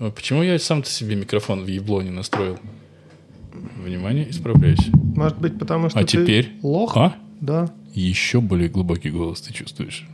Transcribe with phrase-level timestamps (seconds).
[0.00, 2.58] А почему я сам-то себе микрофон в ебло не настроил?
[3.84, 4.88] Внимание, исправляюсь.
[4.94, 6.52] Может быть, потому что А ты теперь?
[6.62, 6.96] лох?
[6.96, 7.14] А?
[7.40, 7.70] Да.
[7.92, 10.06] Еще более глубокий голос ты чувствуешь.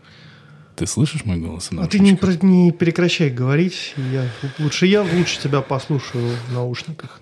[0.75, 1.71] Ты слышишь мой голос?
[1.79, 3.95] А ты не, не прекращай говорить.
[4.13, 4.29] Я,
[4.59, 7.21] лучше я лучше тебя послушаю в наушниках.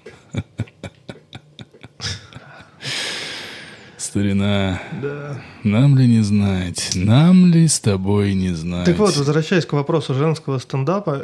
[3.97, 5.43] Старина, Да.
[5.65, 8.85] нам ли не знать, нам ли с тобой не знать?
[8.87, 11.23] Так вот, возвращаясь к вопросу женского стендапа.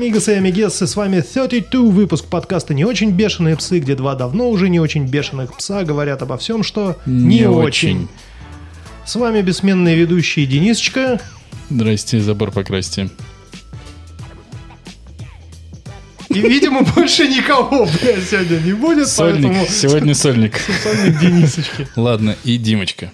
[0.00, 4.48] Амигос и амигессы, с вами 32 выпуск подкаста «Не очень бешеные псы», где два давно
[4.48, 8.04] уже не очень бешеных пса говорят обо всем, что не, Не очень.
[8.04, 8.08] очень.
[9.04, 11.20] С вами бессменные ведущие Денисочка.
[11.68, 13.10] Здрасте, забор покрасьте.
[16.30, 19.66] И, видимо, больше никого, блядь, сегодня не будет, Сольник, поэтому...
[19.68, 20.58] сегодня сольник.
[20.82, 21.88] Сольник Денисочки.
[21.96, 23.10] Ладно, и Димочка.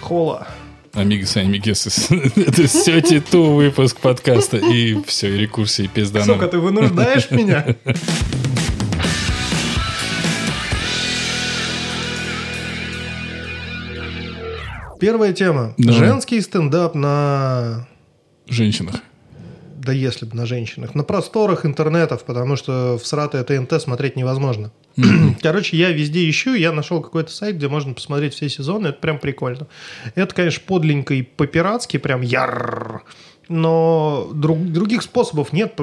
[0.00, 0.48] Холла.
[0.94, 1.90] Амигос и амигесы.
[2.36, 4.56] Это все титу выпуск подкаста.
[4.56, 6.24] И все, и рекурсии пизда.
[6.24, 7.76] Сука, ты вынуждаешь меня?
[15.00, 15.74] Первая тема.
[15.78, 15.98] Давай.
[15.98, 17.86] Женский стендап на...
[18.48, 18.96] Женщинах.
[19.76, 20.94] Да если бы на женщинах.
[20.94, 24.72] На просторах интернетов, потому что в сратое ТНТ смотреть невозможно.
[25.42, 29.18] Короче, я везде ищу, я нашел какой-то сайт, где можно посмотреть все сезоны, это прям
[29.18, 29.66] прикольно.
[30.14, 33.04] Это, конечно, подленько и по-пиратски, прям яр.
[33.48, 35.78] Но друг- других способов нет,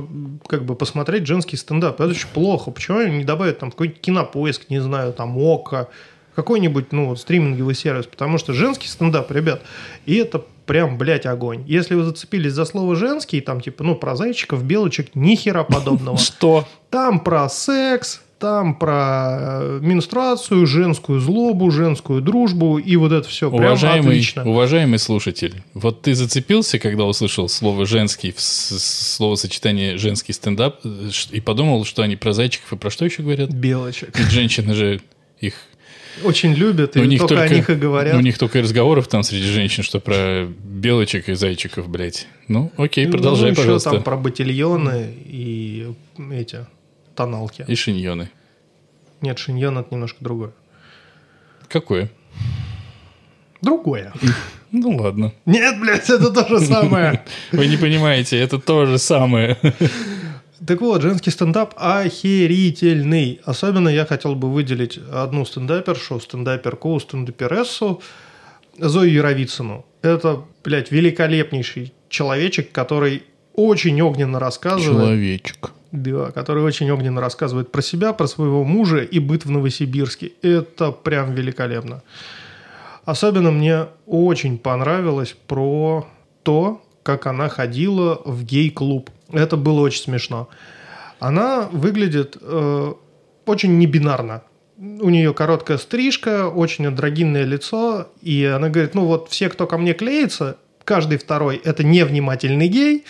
[0.47, 1.99] как бы посмотреть женский стендап.
[1.99, 2.69] Это очень плохо.
[2.69, 5.89] Почему они не добавят там какой-нибудь кинопоиск, не знаю, там ОКО,
[6.35, 9.61] какой-нибудь, ну, стриминговый сервис, потому что женский стендап, ребят,
[10.05, 11.63] и это прям, блядь, огонь.
[11.65, 16.17] Если вы зацепились за слово «женский», там, типа, ну, про зайчиков, белочек, ни хера подобного.
[16.17, 16.67] Что?
[16.89, 23.49] Там про секс, там про э, менструацию, женскую злобу, женскую дружбу, и вот это все
[23.49, 24.47] прям Уважаемый, отлично.
[24.47, 31.85] уважаемый слушатель, вот ты зацепился, когда услышал слово «женский», словосочетание «женский стендап», э, и подумал,
[31.85, 33.51] что они про зайчиков и про что еще говорят?
[33.51, 34.17] Белочек.
[34.17, 35.01] Ведь женщины же
[35.39, 35.55] их...
[36.23, 38.15] Очень любят, и у них только, только, о них и говорят.
[38.15, 42.27] У них только и разговоров там среди женщин, что про белочек и зайчиков, блядь.
[42.47, 43.89] Ну, окей, продолжай, ну, еще пожалуйста.
[43.91, 45.93] там про ботильоны и
[46.31, 46.65] эти
[47.15, 47.65] тоналки.
[47.67, 48.29] И шиньоны.
[49.21, 50.51] Нет, шиньон это немножко другое.
[51.67, 52.11] Какое?
[53.61, 54.13] Другое.
[54.71, 55.31] Ну, ладно.
[55.45, 57.23] Нет, блядь, это то же самое.
[57.53, 59.57] Вы не понимаете, это то же самое.
[60.65, 63.39] Так вот, женский стендап охерительный.
[63.45, 68.01] Особенно я хотел бы выделить одну стендапершу, стендаперку, стендаперессу,
[68.77, 69.85] Зою Яровицыну.
[70.01, 75.05] Это, блядь, великолепнейший человечек, который очень огненно рассказывает.
[75.05, 75.71] Человечек.
[75.95, 80.33] Да, который очень огненно рассказывает про себя, про своего мужа и быт в Новосибирске.
[80.41, 82.03] Это прям великолепно.
[83.05, 86.05] Особенно мне очень понравилось про
[86.43, 89.09] то, как она ходила в гей-клуб.
[89.31, 90.49] Это было очень смешно.
[91.19, 92.93] Она выглядит э,
[93.45, 94.43] очень небинарно.
[94.77, 99.77] У нее короткая стрижка, очень андрогинное лицо, и она говорит, ну вот все, кто ко
[99.77, 103.05] мне клеится, каждый второй– это невнимательный гей,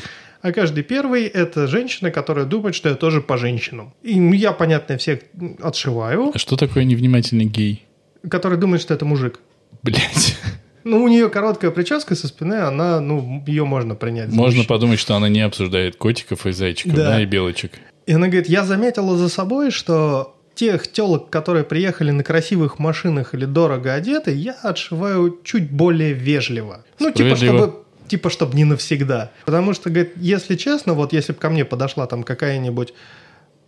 [0.45, 3.94] а каждый первый– это женщина, которая думает, что я тоже по женщинам.
[4.03, 5.22] И я, понятно, всех
[5.59, 7.83] отшиваю, А что такое невнимательный гей?
[8.29, 9.39] который думает, что это мужик.
[9.83, 10.38] Блять.
[10.83, 14.28] Ну, у нее короткая прическа со спины, она, ну, ее можно принять.
[14.29, 14.66] Можно мужчину.
[14.67, 17.09] подумать, что она не обсуждает котиков и зайчиков, Да.
[17.09, 17.72] да, и белочек.
[18.06, 23.33] И она говорит, я заметила за собой, что тех телок, которые приехали на красивых машинах
[23.33, 26.85] или дорого одеты, я отшиваю чуть более вежливо.
[27.00, 27.73] Ну, типа, чтобы
[28.08, 29.32] типа, чтобы не навсегда.
[29.46, 32.94] Потому что, говорит, если честно, вот если бы ко мне подошла там какая-нибудь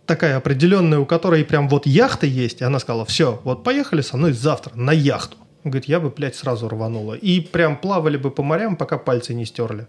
[0.06, 4.16] такая определенная, у которой прям вот яхта есть, и она сказала, все, вот поехали со
[4.16, 5.36] мной завтра на яхту.
[5.64, 7.14] Говорит, я бы, блядь, сразу рванула.
[7.14, 9.86] И прям плавали бы по морям, пока пальцы не стерли.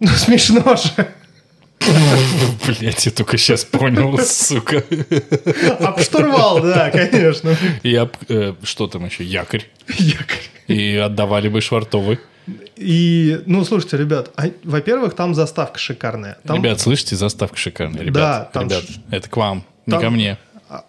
[0.00, 1.08] Ну, смешно же.
[2.66, 4.82] Блять, я только сейчас понял, сука.
[5.80, 7.56] Об штурвал, да, конечно.
[7.82, 9.64] И об, э, что там еще, якорь.
[9.98, 10.50] Якорь.
[10.68, 12.18] И отдавали бы швартовы.
[12.76, 16.38] И, ну, слушайте, ребят, а, во-первых, там заставка шикарная.
[16.46, 18.02] Там Ребят, слышите, заставка шикарная.
[18.02, 20.38] Ребят, Да, там ребят, ш- это к вам, не там- ко мне.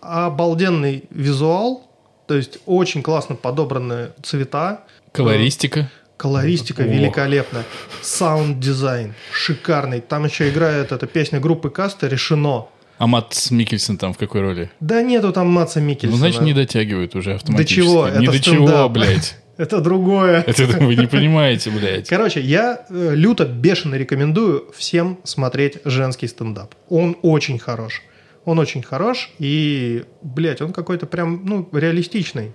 [0.01, 1.89] обалденный визуал,
[2.27, 4.81] то есть очень классно подобраны цвета.
[5.11, 5.89] Колористика.
[6.17, 6.87] Колористика Ох.
[6.87, 7.63] великолепная.
[8.01, 9.99] Саунд-дизайн шикарный.
[10.01, 12.67] Там еще играет эта песня группы Каста «Решено».
[12.97, 14.71] А Мадс Миккельсен там в какой роли?
[14.79, 16.11] Да нету там Мадса Миккельсена.
[16.13, 17.81] Ну, значит, не дотягивают уже автоматически.
[17.81, 18.07] чего?
[18.07, 18.91] Не Это до чего, стендап.
[18.91, 19.35] блядь.
[19.57, 20.43] Это другое.
[20.47, 22.09] Это вы не понимаете, блядь.
[22.09, 26.75] Короче, я э, люто, бешено рекомендую всем смотреть женский стендап.
[26.89, 28.01] Он очень хорош.
[28.43, 32.51] Он очень хорош, и, блядь, он какой-то прям, ну, реалистичный.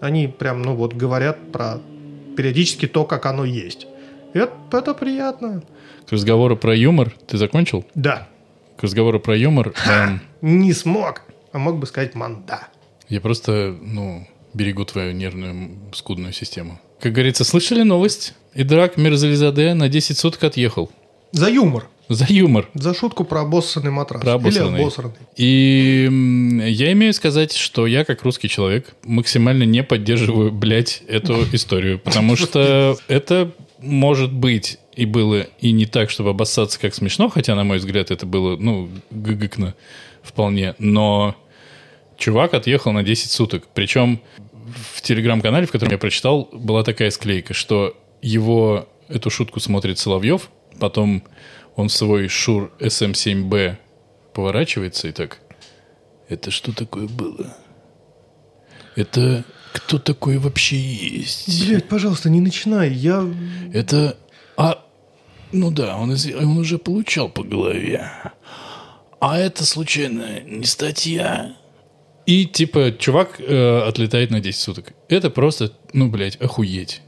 [0.00, 1.80] Они прям, ну, вот говорят про
[2.36, 3.88] периодически то, как оно есть.
[4.34, 5.62] Это, это приятно.
[6.08, 7.84] К разговору про юмор ты закончил?
[7.94, 8.28] Да.
[8.76, 11.22] К разговору про юмор эм, Не смог.
[11.52, 12.68] А мог бы сказать манда.
[13.08, 16.80] я просто, ну, берегу твою нервную скудную систему.
[17.00, 18.34] Как говорится, слышали новость?
[18.54, 20.90] Идрак Мирзализаде на 10 суток отъехал.
[21.32, 21.88] За юмор.
[22.08, 22.70] За юмор.
[22.74, 24.22] За шутку про обоссанный матрас.
[24.22, 24.74] Про обоссанный.
[24.74, 25.14] Или обосранный.
[25.36, 26.08] И
[26.68, 31.98] я имею сказать, что я, как русский человек, максимально не поддерживаю, блядь, эту историю.
[31.98, 37.54] Потому что это может быть и было и не так, чтобы обоссаться как смешно, хотя,
[37.54, 39.74] на мой взгляд, это было, ну, гыгыкно
[40.22, 40.74] вполне.
[40.78, 41.36] Но
[42.16, 43.68] чувак отъехал на 10 суток.
[43.74, 44.20] Причем
[44.94, 50.50] в телеграм-канале, в котором я прочитал, была такая склейка, что его эту шутку смотрит Соловьев,
[50.80, 51.22] потом
[51.76, 53.76] он в свой Шур SM7B
[54.32, 55.40] поворачивается и так,
[56.28, 57.56] это что такое было?
[58.96, 61.68] Это кто такой вообще есть?
[61.68, 62.90] Блять, пожалуйста, не начинай.
[62.92, 63.24] Я...
[63.72, 64.16] Это...
[64.56, 64.82] А...
[65.52, 68.10] Ну да, он, из- он уже получал по голове.
[69.20, 71.56] А это, случайно, не статья?
[72.26, 74.92] И, типа, чувак э, отлетает на 10 суток.
[75.08, 77.00] Это просто, ну, блядь, охуеть.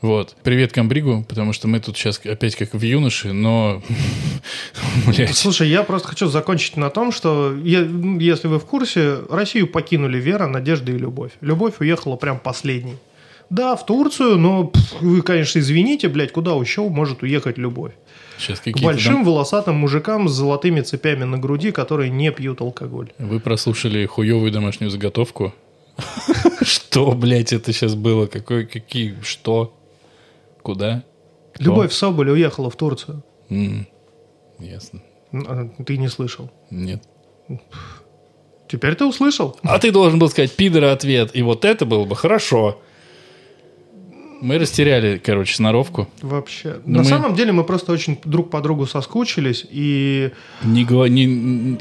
[0.00, 0.36] Вот.
[0.44, 3.82] Привет Камбригу, потому что мы тут сейчас опять как в юноше, но...
[5.32, 10.46] Слушай, я просто хочу закончить на том, что, если вы в курсе, Россию покинули вера,
[10.46, 11.32] надежда и любовь.
[11.40, 12.94] Любовь уехала прям последней.
[13.50, 17.92] Да, в Турцию, но вы, конечно, извините, блядь, куда еще может уехать любовь?
[18.40, 23.12] Сейчас К большим там- волосатым мужикам с золотыми цепями на груди, которые не пьют алкоголь.
[23.18, 25.52] Вы прослушали хуевую домашнюю заготовку?
[26.62, 28.26] Что, блядь, это сейчас было?
[28.26, 29.74] Какой, какие, что?
[30.62, 31.02] Куда?
[31.54, 31.64] Кто?
[31.64, 33.22] Любовь Соболь уехала в Турцию.
[33.50, 33.86] М,
[34.58, 35.00] Ясно.
[35.32, 36.50] А, Ты не слышал.
[36.70, 37.02] Нет.
[38.68, 39.56] Теперь ты услышал.
[39.62, 42.78] А ты должен был сказать пидора ответ, и вот это было бы хорошо.
[44.40, 46.08] Мы растеряли, короче, сноровку.
[46.22, 46.80] Вообще.
[46.86, 50.30] Ну, На мы- самом деле мы просто очень друг по другу соскучились, и...
[50.62, 51.12] Не говори...
[51.26, 51.78] Не,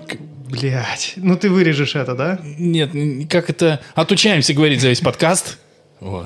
[0.49, 2.39] Блять, ну ты вырежешь это, да?
[2.57, 3.81] нет, не- как это...
[3.93, 5.59] Отучаемся говорить за весь подкаст.
[6.01, 6.25] О,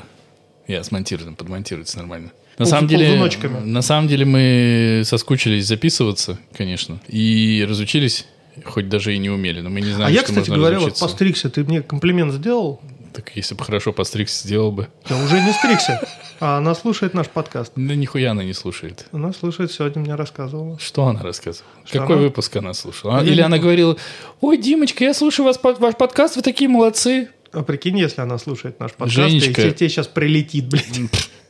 [0.67, 2.31] я смонтирую, подмонтируется нормально.
[2.57, 3.29] На самом деле,
[3.65, 8.25] на самом деле мы соскучились записываться, конечно, и разучились,
[8.63, 11.49] хоть даже и не умели, но мы не знали, а я, кстати говоря, вот постригся,
[11.49, 12.79] ты мне комплимент сделал?
[13.13, 14.87] Так если бы хорошо постригся, сделал бы.
[15.09, 15.99] Я уже не стригся.
[16.39, 17.71] А она слушает наш подкаст.
[17.75, 19.05] Да нихуя она не слушает.
[19.11, 20.77] Она слушает, сегодня мне рассказывала.
[20.79, 21.69] Что она рассказывала?
[21.85, 23.19] Что Какой она- выпуск она слушала?
[23.19, 23.95] А, Или она говорила,
[24.41, 27.29] ой, Димочка, я слушаю вас, ваш подкаст, вы такие молодцы.
[27.51, 29.61] А прикинь, если она слушает наш подкаст, Женечка.
[29.61, 30.99] и тебе сейчас прилетит, блядь.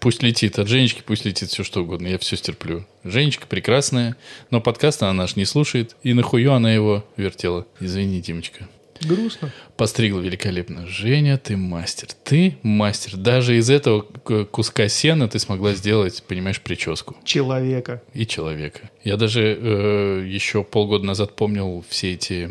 [0.01, 2.85] Пусть летит, от Женечки пусть летит все что угодно, я все стерплю.
[3.05, 4.17] Женечка прекрасная,
[4.51, 7.65] но подкаст она наш не слушает, и нахую она его вертела.
[7.79, 8.67] Извини, Димочка.
[9.05, 9.51] Грустно.
[9.77, 10.87] Постригла великолепно.
[10.87, 12.09] Женя, ты мастер.
[12.23, 13.17] Ты мастер.
[13.17, 17.15] Даже из этого куска сена ты смогла сделать, понимаешь, прическу.
[17.23, 18.01] Человека.
[18.13, 18.89] и человека.
[19.03, 22.49] Я даже э, еще полгода назад помнил все эти,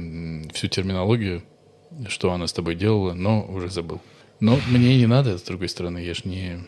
[0.53, 1.43] всю терминологию,
[2.09, 4.01] что она с тобой делала, но уже забыл.
[4.41, 6.59] Но мне не надо, с другой стороны, я же не,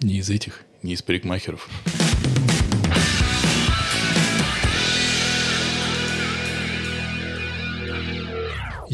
[0.00, 1.68] не из этих, не из парикмахеров.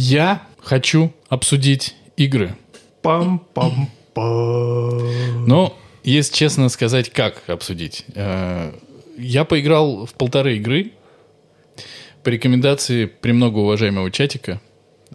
[0.02, 2.56] Я хочу обсудить игры.
[3.02, 3.84] Пам-пам-пам.
[5.46, 8.06] Но, если честно сказать, как обсудить.
[8.14, 8.72] Э,
[9.18, 10.92] Я поиграл в полторы игры
[12.24, 14.62] по рекомендации премного уважаемого чатика,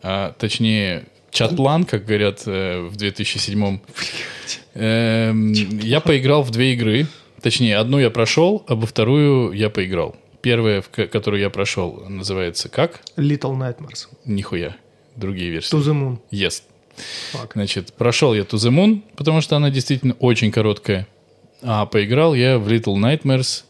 [0.04, 3.80] а точнее чатлан, как говорят э, в 2007
[4.76, 5.52] Эм,
[5.82, 7.08] Я поиграл в две игры.
[7.42, 10.16] Точнее, одну я прошел, а во вторую я поиграл.
[10.46, 13.02] Первая, которую я прошел, называется как?
[13.18, 14.08] Little Nightmares.
[14.26, 14.76] Нихуя.
[15.16, 15.76] Другие версии.
[15.76, 16.20] To the moon.
[16.30, 16.62] Yes.
[17.34, 17.54] Fuck.
[17.56, 21.08] Значит, прошел я To the Moon, потому что она действительно очень короткая.
[21.64, 23.64] А поиграл я в Little Nightmares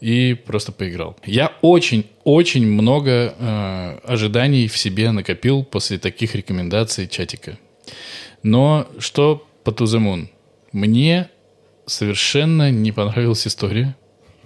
[0.00, 1.16] и просто поиграл.
[1.24, 7.58] Я очень-очень много э, ожиданий в себе накопил после таких рекомендаций чатика.
[8.44, 10.28] Но что по To the Moon?
[10.70, 11.28] Мне
[11.86, 13.96] совершенно не понравилась история.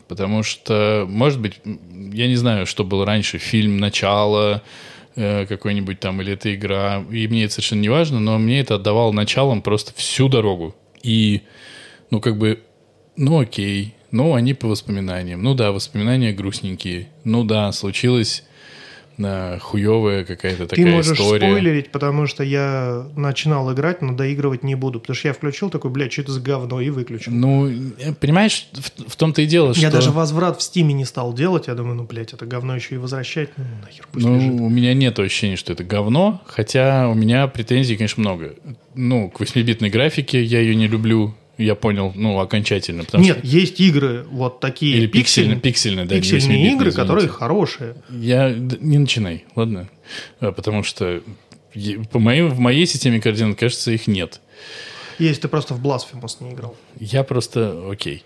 [0.08, 4.62] Потому что, может быть, я не знаю, что было раньше, фильм «Начало»,
[5.16, 8.76] э, какой-нибудь там, или это игра, и мне это совершенно не важно, но мне это
[8.76, 10.74] отдавало началом просто всю дорогу.
[11.02, 11.42] И,
[12.10, 12.62] ну, как бы,
[13.16, 15.42] ну, окей, ну, они по воспоминаниям.
[15.42, 17.08] Ну, да, воспоминания грустненькие.
[17.24, 18.44] Ну, да, случилось
[19.60, 21.48] хуевая какая-то Ты такая можешь история.
[21.48, 25.00] спойлерить, потому что я начинал играть, но доигрывать не буду.
[25.00, 27.32] Потому что я включил такой, блядь, что это за говно, и выключил.
[27.32, 29.82] Ну, э, понимаешь, в, в том-то и дело, что...
[29.82, 31.66] Я даже возврат в стиме не стал делать.
[31.66, 33.50] Я думаю, ну, блядь, это говно еще и возвращать.
[33.56, 34.52] Ну, нахер, пусть Ну, лежит.
[34.52, 38.54] у меня нет ощущения, что это говно, хотя у меня претензий, конечно, много.
[38.94, 43.04] Ну, к 8-битной графике я ее не люблю, я понял, ну, окончательно.
[43.14, 43.46] Нет, что...
[43.46, 46.96] есть игры вот такие Или пиксельные, пиксельные, да, пиксельные 8-битные, игры, извините.
[46.96, 47.96] которые хорошие.
[48.08, 48.50] Я...
[48.52, 49.88] Не начинай, ладно?
[50.40, 51.22] А, Потому что
[52.10, 54.40] по моим, в моей системе координат, кажется, их нет.
[55.18, 56.76] Если ты просто в Blasphemous не играл.
[56.98, 58.24] Я просто окей.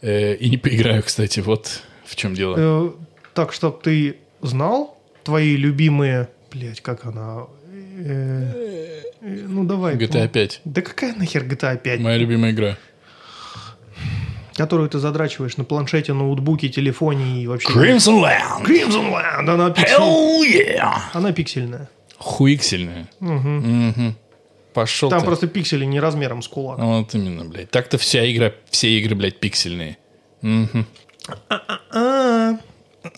[0.00, 2.56] Э, И не поиграю, кстати, вот в чем дело.
[2.58, 2.90] Э,
[3.34, 6.28] так, чтоб ты знал, твои любимые...
[6.50, 7.46] Блядь, как она...
[8.00, 9.96] Э, э, ну, давай.
[9.96, 10.60] GTA 5.
[10.64, 12.00] Да какая нахер GTA 5?
[12.00, 12.76] Моя любимая игра.
[14.54, 17.68] Которую ты задрачиваешь на планшете, ноутбуке, телефоне и вообще...
[17.68, 18.64] Crimson Land!
[18.64, 19.48] Crimson Land!
[19.50, 20.40] Она, пиксель- Hell
[20.80, 20.98] yeah!
[21.12, 21.88] она пиксельная.
[22.18, 23.08] Хуиксельная.
[23.20, 24.16] Мгм.
[24.74, 25.26] Пошел Там ты.
[25.26, 26.78] просто пиксели не размером с кулак.
[26.78, 27.70] Вот именно, блядь.
[27.70, 29.96] Так-то вся игра, все игры, блядь, пиксельные.
[31.90, 32.52] А,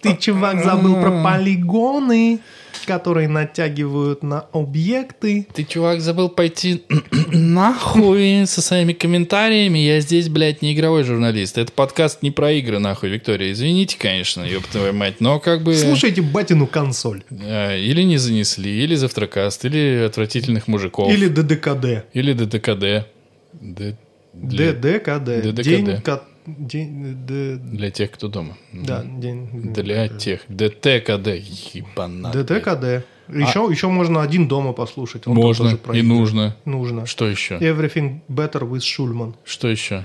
[0.02, 2.40] ты, чувак, забыл про полигоны,
[2.86, 5.46] которые натягивают на объекты.
[5.52, 6.84] Ты, чувак, забыл пойти
[7.32, 9.78] нахуй со своими комментариями.
[9.78, 11.58] Я здесь, блядь, не игровой журналист.
[11.58, 13.52] Это подкаст не про игры, нахуй, Виктория.
[13.52, 15.74] Извините, конечно, ёб твою мать, но как бы...
[15.74, 17.22] Слушайте батину консоль.
[17.30, 21.12] Или не занесли, или завтракаст, или отвратительных мужиков.
[21.12, 22.06] Или ДДКД.
[22.12, 23.06] Или ДТКД.
[23.52, 23.96] Д-
[24.32, 25.42] для, ДДКД.
[25.42, 25.62] ДДКД.
[25.62, 26.00] День,
[26.46, 28.56] день, Д- для тех, кто дома.
[28.72, 29.48] да, день.
[29.72, 30.40] Для тех.
[30.48, 31.28] ДТКД.
[31.74, 32.32] Ебанат.
[32.32, 33.04] ДТКД.
[33.32, 35.26] Еще, еще можно один дома послушать.
[35.28, 36.56] Он Можно и нужно.
[36.64, 37.06] Нужно.
[37.06, 37.58] Что еще?
[37.58, 39.34] Everything Better with Schulman.
[39.44, 40.04] Что еще?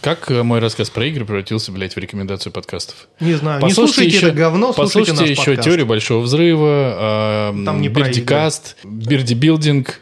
[0.00, 3.08] Как э, мой рассказ про игры превратился, блядь, в рекомендацию подкастов?
[3.20, 5.64] Не знаю, не слушайте это говно, слушайте послушайте еще подкаст.
[5.66, 10.00] теорию большого взрыва, э, Там не Бирдикаст, Бирдибилдинг,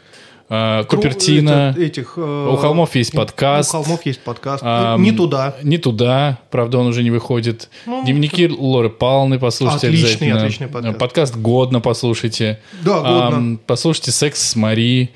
[0.53, 1.71] э, Купертино.
[1.75, 3.69] это- этих, э, У холмов есть подкаст.
[3.69, 4.63] У холмов есть подкаст.
[4.65, 5.55] Ам, не туда.
[5.63, 7.69] Не туда, правда, он уже не выходит.
[7.85, 10.41] Ну, Дневники Лоры Павловны послушайте Отличный, обязательно.
[10.41, 10.97] отличный подкаст.
[10.99, 12.59] Подкаст «Годно» послушайте.
[12.81, 13.37] Да, «Годно».
[13.37, 15.09] Ам, послушайте «Секс с Мари»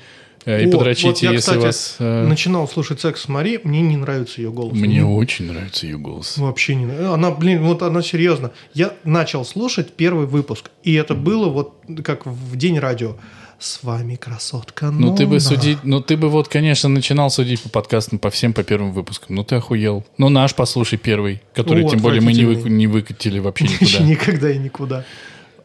[0.44, 1.96] э, и О, подрочите, вот я, если кстати, вас...
[1.98, 4.72] э, начинал слушать секс с Мари, мне не нравится ее голос.
[4.72, 6.38] Мне очень нравится ее голос.
[6.38, 7.12] Вообще не нравится.
[7.14, 8.52] Она, блин, вот она серьезно.
[8.72, 13.16] Я начал слушать первый выпуск, и это было вот как в день радио.
[13.58, 15.40] С вами красотка Ну ты бы Нона».
[15.40, 19.34] судить, ну ты бы вот, конечно, начинал судить по подкастам, по всем, по первым выпускам.
[19.34, 20.04] Ну ты охуел.
[20.16, 24.04] Ну наш послушай первый, который О, тем более мы не, вы- не выкатили вообще никуда.
[24.04, 25.04] никогда и никуда.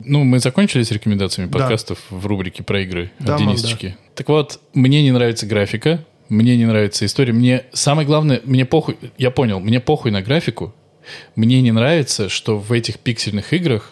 [0.06, 1.60] Ну, мы закончили с рекомендациями Да.
[1.60, 3.96] подкастов в рубрике про игры Да, от мам, Денисочки.
[4.16, 7.32] Так вот, мне не нравится графика, мне не нравится история.
[7.32, 10.74] Мне самое главное, мне похуй, я понял, мне похуй на графику.
[11.36, 13.92] Мне не нравится, что в этих пиксельных играх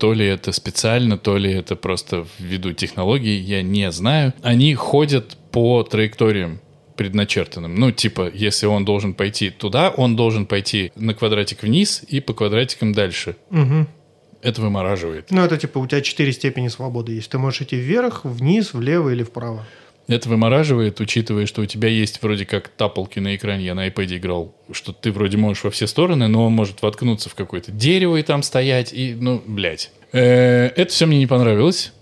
[0.00, 4.32] то ли это специально, то ли это просто ввиду технологий, я не знаю.
[4.42, 6.60] Они ходят по траекториям
[6.96, 7.74] предначертанным.
[7.74, 12.32] Ну, типа, если он должен пойти туда, он должен пойти на квадратик вниз и по
[12.32, 13.36] квадратикам дальше.
[13.50, 13.88] Мгм.
[14.40, 15.30] Это вымораживает.
[15.30, 17.30] Ну, это типа у тебя четыре степени свободы есть.
[17.30, 19.66] Ты можешь идти вверх, вниз, влево или вправо.
[20.10, 24.16] Это вымораживает, учитывая, что у тебя есть вроде как тапалки на экране, я на iPad
[24.16, 28.16] играл, что ты вроде можешь во все стороны, но он может воткнуться в какое-то дерево
[28.16, 29.92] и там стоять, и, ну, блядь.
[30.10, 31.92] Э, Это все мне не понравилось,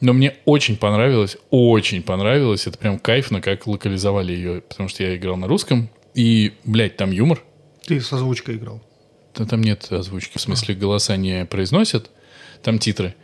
[0.00, 5.14] но мне очень понравилось, очень понравилось, это прям кайфно, как локализовали ее, потому что я
[5.14, 7.42] играл на русском, и, блядь, там юмор,
[7.84, 8.80] Ты с озвучкой играл.
[9.36, 12.10] Да там нет озвучки, в смысле голоса не произносят,
[12.62, 13.14] там титры.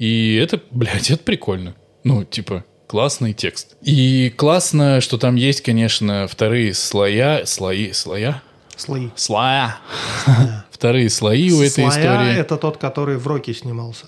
[0.00, 1.76] И это, блядь, это прикольно.
[2.02, 3.76] Ну, типа, классный текст.
[3.82, 8.42] И классно, что там есть, конечно, вторые слоя, слои, слоя?
[8.76, 9.08] Слои.
[9.16, 9.78] Слоя.
[10.70, 12.36] Вторые слои у этой Слоя истории.
[12.38, 14.06] это тот, который в Роке снимался.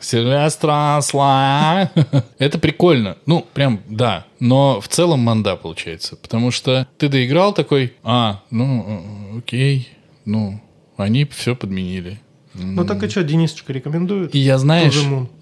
[0.00, 1.90] Сильвестра слоя.
[2.38, 3.16] Это прикольно.
[3.26, 4.24] Ну, прям, да.
[4.40, 6.16] Но в целом манда получается.
[6.16, 9.88] Потому что ты доиграл такой, а, ну, окей,
[10.24, 10.60] ну,
[10.96, 12.20] они все подменили.
[12.58, 14.34] Ну так и что, Денисочка рекомендует?
[14.34, 14.94] И я, знаешь,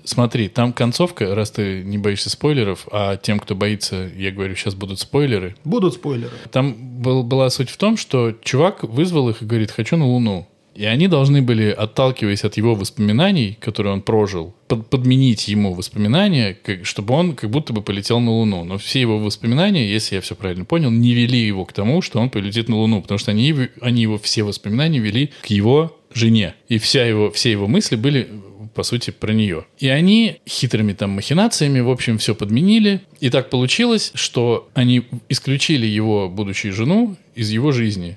[0.04, 4.74] смотри, там концовка, раз ты не боишься спойлеров, а тем, кто боится, я говорю, сейчас
[4.74, 5.54] будут спойлеры.
[5.64, 6.32] Будут спойлеры.
[6.50, 10.46] Там был, была суть в том, что чувак вызвал их и говорит, хочу на Луну.
[10.74, 16.54] И они должны были, отталкиваясь от его воспоминаний, которые он прожил, под- подменить ему воспоминания,
[16.60, 18.64] как- чтобы он как будто бы полетел на Луну.
[18.64, 22.18] Но все его воспоминания, если я все правильно понял, не вели его к тому, что
[22.18, 26.54] он полетит на Луну, потому что они, они его все воспоминания вели к его жене.
[26.68, 28.28] И вся его, все его мысли были,
[28.74, 29.66] по сути, про нее.
[29.78, 33.02] И они хитрыми там махинациями, в общем, все подменили.
[33.20, 38.16] И так получилось, что они исключили его будущую жену из его жизни.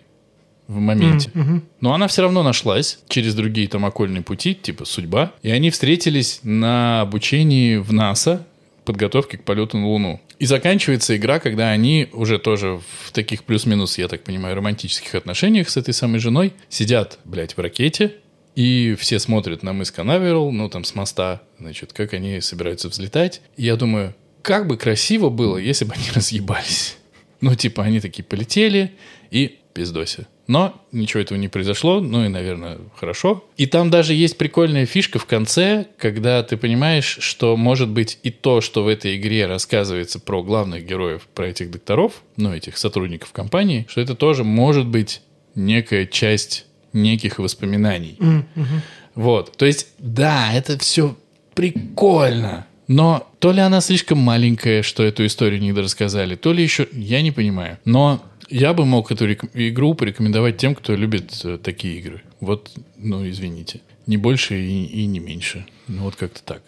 [0.67, 1.31] в моменте.
[1.33, 1.63] Мгм.
[1.79, 5.31] Но она все равно нашлась через другие там окольные пути, типа судьба.
[5.41, 8.45] И они встретились на обучении в НАСА,
[8.87, 10.21] подготовке к полету на Луну.
[10.39, 15.69] И заканчивается игра, когда они уже тоже в таких плюс-минус, я так понимаю, романтических отношениях
[15.69, 18.15] с этой самой женой сидят, блядь, в ракете,
[18.55, 23.41] и все смотрят на мыс Канаверал, ну, там, с моста, значит, как они собираются взлетать.
[23.57, 26.97] И я думаю, как бы красиво было, если бы они разъебались.
[27.41, 28.93] Ну, типа, они такие полетели
[29.29, 30.27] и пиздося.
[30.47, 33.43] Но ничего этого не произошло, ну и, наверное, хорошо.
[33.57, 38.31] И там даже есть прикольная фишка в конце, когда ты понимаешь, что, может быть, и
[38.31, 43.33] то, что в этой игре рассказывается про главных героев, про этих докторов, ну, этих сотрудников
[43.33, 45.21] компании, что это тоже может быть
[45.55, 48.15] некая часть неких воспоминаний.
[48.19, 48.81] Мгм.
[49.15, 49.57] Вот.
[49.57, 51.17] То есть, да, это все
[51.53, 52.67] прикольно.
[52.87, 56.87] Но то ли она слишком маленькая, что эту историю не рассказали, то ли еще...
[56.93, 57.79] Я не понимаю.
[57.83, 62.21] Но я бы мог эту игру порекомендовать тем, кто любит э, такие игры.
[62.39, 63.81] Вот, ну, извините.
[64.05, 65.65] Не больше и, и не меньше.
[65.87, 66.61] Ну, вот как-то так.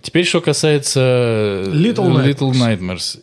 [0.00, 3.20] Теперь, что касается э, Little Little Nightmares.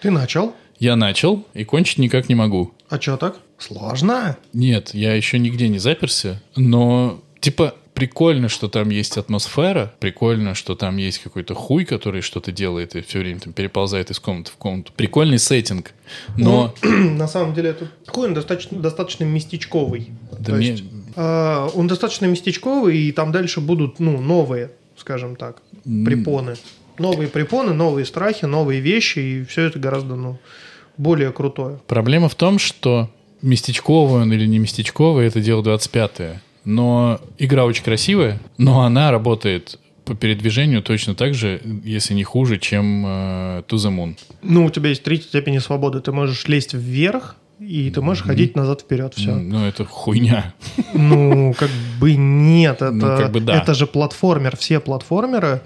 [0.00, 0.54] Ты начал?
[0.78, 2.72] Я начал и кончить никак не могу.
[2.88, 3.38] А что так?
[3.58, 4.36] Сложно.
[4.52, 10.74] Нет, я еще нигде не заперся, но типа прикольно, что там есть атмосфера, прикольно, что
[10.74, 14.56] там есть какой-то хуй, который что-то делает и все время там переползает из комнаты в
[14.56, 14.92] комнату.
[14.96, 15.92] Прикольный сеттинг,
[16.36, 20.08] но На самом деле, это такой он достаточно, достаточно местечковый.
[20.38, 20.84] Да То мне- есть,
[21.16, 26.54] а, он достаточно местечковый, и там дальше будут ну, новые, скажем так, препоны.
[26.98, 30.38] Новые препоны, новые страхи, новые вещи, и все это гораздо ну,
[30.96, 31.78] более крутое.
[31.86, 33.08] проблема в том, что
[33.40, 36.40] местечковый он или не местечковый, это дело 25-е.
[36.64, 42.58] Но игра очень красивая, но она работает по передвижению точно так же, если не хуже,
[42.58, 44.16] чем э, To the Moon.
[44.42, 46.00] Ну, у тебя есть три степени свободы.
[46.00, 49.14] Ты можешь лезть вверх, и ты можешь ходить назад-вперед.
[49.14, 49.30] Все.
[49.34, 50.54] Ну, ну, это хуйня.
[50.94, 52.76] Ну, как бы нет.
[52.76, 53.56] Это, Ну, как бы да.
[53.56, 54.56] это же платформер.
[54.56, 55.62] Все платформеры,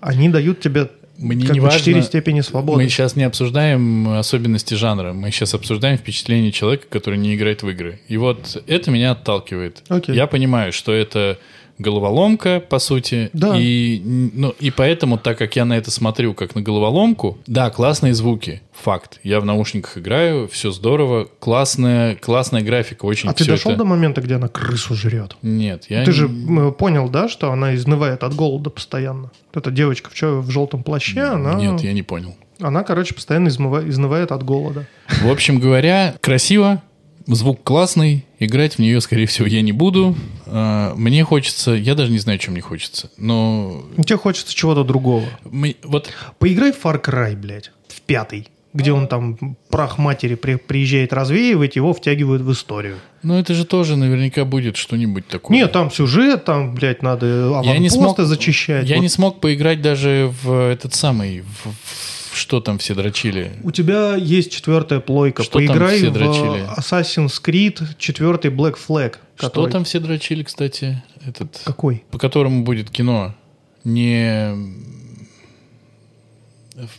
[0.00, 0.90] они дают тебе
[1.20, 2.82] Мне как не бы важно- четыре степени свободы.
[2.82, 7.68] Мы сейчас не обсуждаем особенности жанра, мы сейчас обсуждаем впечатление человека, который не играет в
[7.68, 8.00] игры.
[8.08, 9.82] И вот это меня отталкивает.
[9.88, 10.14] Окей.
[10.14, 11.38] Я понимаю, что это
[11.80, 13.30] головоломка, по сути.
[13.32, 13.54] Да.
[13.58, 18.14] И, ну, и поэтому, так как я на это смотрю как на головоломку, да, классные
[18.14, 19.18] звуки, факт.
[19.22, 23.84] Я в наушниках играю, все здорово, классная, классная графика, очень А ты дошел это- до
[23.84, 25.36] момента, где она крысу жрет?
[25.42, 26.28] Нет, я Ты же
[26.78, 29.30] понял, да, что она изнывает от голода постоянно?
[29.52, 32.36] Эта девочка в, чё- в желтом плаще, она, Нет, я не понял.
[32.60, 34.86] она, короче, постоянно измыва- изнывает от голода.
[35.22, 36.82] В общем говоря, красиво,
[37.26, 40.16] звук классный, играть в нее, скорее всего, я не буду.
[40.46, 45.24] А, Мне хочется, я даже не знаю, что мне хочется, но Тебе хочется чего-то другого.
[45.44, 50.54] мы- вот Поиграй в Far Cry, блядь, в пятый, где он там прах матери при-
[50.56, 52.96] приезжает развеивать, его втягивают в историю.
[53.22, 55.56] ну это же тоже наверняка будет что-нибудь такое.
[55.56, 58.88] Нет, там сюжет, там, блядь, надо я не смог, аванпосты зачищать.
[58.88, 63.52] Я Вот не смог поиграть даже в этот самый, в- в- что там все дрочили.
[63.62, 65.42] У тебя есть четвертая плойка.
[65.42, 66.78] Что там Поиграй все в дрочили?
[66.78, 69.16] Assassin's Creed четвертый Black Flag.
[69.36, 72.02] Что который- там все дрочили, кстати, этот, Какой?
[72.10, 73.34] по которому будет кино,
[73.84, 74.54] не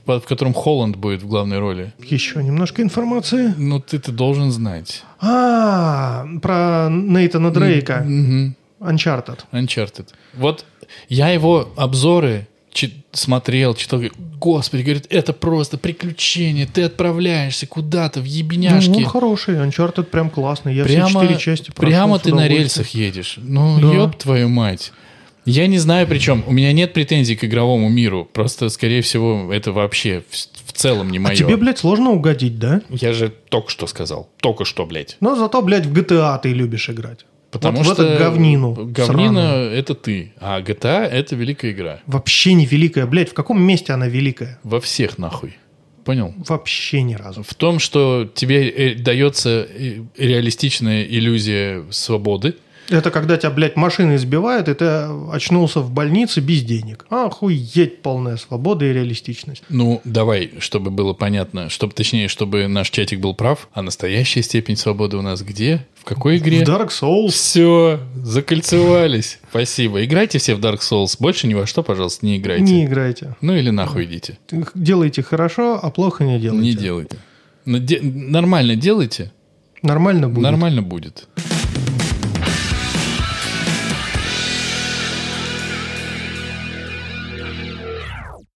[0.06, 1.94] в, в котором Холланд будет в главной роли.
[2.04, 3.54] Еще немножко информации.
[3.58, 5.04] Ну, ты-то должен знать.
[5.20, 8.06] А, про Нейтана Дрейка.
[8.80, 9.40] Uncharted.
[9.52, 10.08] Uncharted.
[10.34, 10.66] Вот
[11.10, 14.02] я его обзоры чи- смотрел, читал,
[14.40, 18.90] господи, говорит, это просто приключение, ты отправляешься куда-то в Ну, ебеняшки.
[18.90, 19.56] он хороший.
[19.56, 20.74] Uncharted прям классный.
[20.76, 23.36] Я все прямо четыре части прошел прямо ты на рельсах едешь.
[23.38, 23.94] Ну, Да.
[23.94, 24.92] ёб твою мать.
[25.44, 28.30] Я не знаю, причем у меня нет претензий к игровому миру.
[28.32, 30.36] Просто, скорее всего, это вообще в,
[30.70, 31.34] в целом не мое.
[31.34, 32.82] А тебе, блядь, сложно угодить, да?
[32.90, 34.30] Я же только что сказал.
[34.40, 35.18] Только что, блядь.
[35.20, 37.26] Но зато, блядь, в GTA ты любишь играть.
[37.52, 38.74] Потому вот что в эту говнину.
[38.74, 39.72] Говнина сраную.
[39.72, 42.00] это ты, а GTA это великая игра.
[42.08, 43.06] Вообще не великая.
[43.06, 44.58] Блядь, в каком месте она великая?
[44.64, 45.58] Во всех нахуй.
[46.06, 46.34] Понял?
[46.48, 47.44] Вообще ни разу.
[47.44, 52.56] В том, что тебе э, дается э, реалистичная иллюзия свободы.
[52.92, 54.86] Это когда тебя, блядь, машина избивает, и ты
[55.32, 57.06] очнулся в больнице без денег.
[57.10, 59.64] Охуеть полная свобода и реалистичность.
[59.70, 63.70] Ну, давай, чтобы было понятно, чтобы, точнее, чтобы наш чатик был прав.
[63.74, 65.86] А настоящая степень свободы у нас где?
[65.96, 66.66] В какой игре?
[66.66, 67.30] В Dark Souls.
[67.30, 69.40] Все, закольцевались.
[69.50, 70.04] Спасибо.
[70.04, 71.16] Играйте все в Dark Souls.
[71.20, 72.64] Больше ни во что, пожалуйста, не играйте.
[72.64, 73.36] Не играйте.
[73.42, 74.38] Ну или нахуй идите.
[74.76, 76.64] Делайте хорошо, а плохо не делайте.
[76.64, 77.18] Не делайте.
[77.66, 79.32] Де- нормально делайте,
[79.84, 80.44] Нормально будет.
[80.44, 81.28] нормально будет.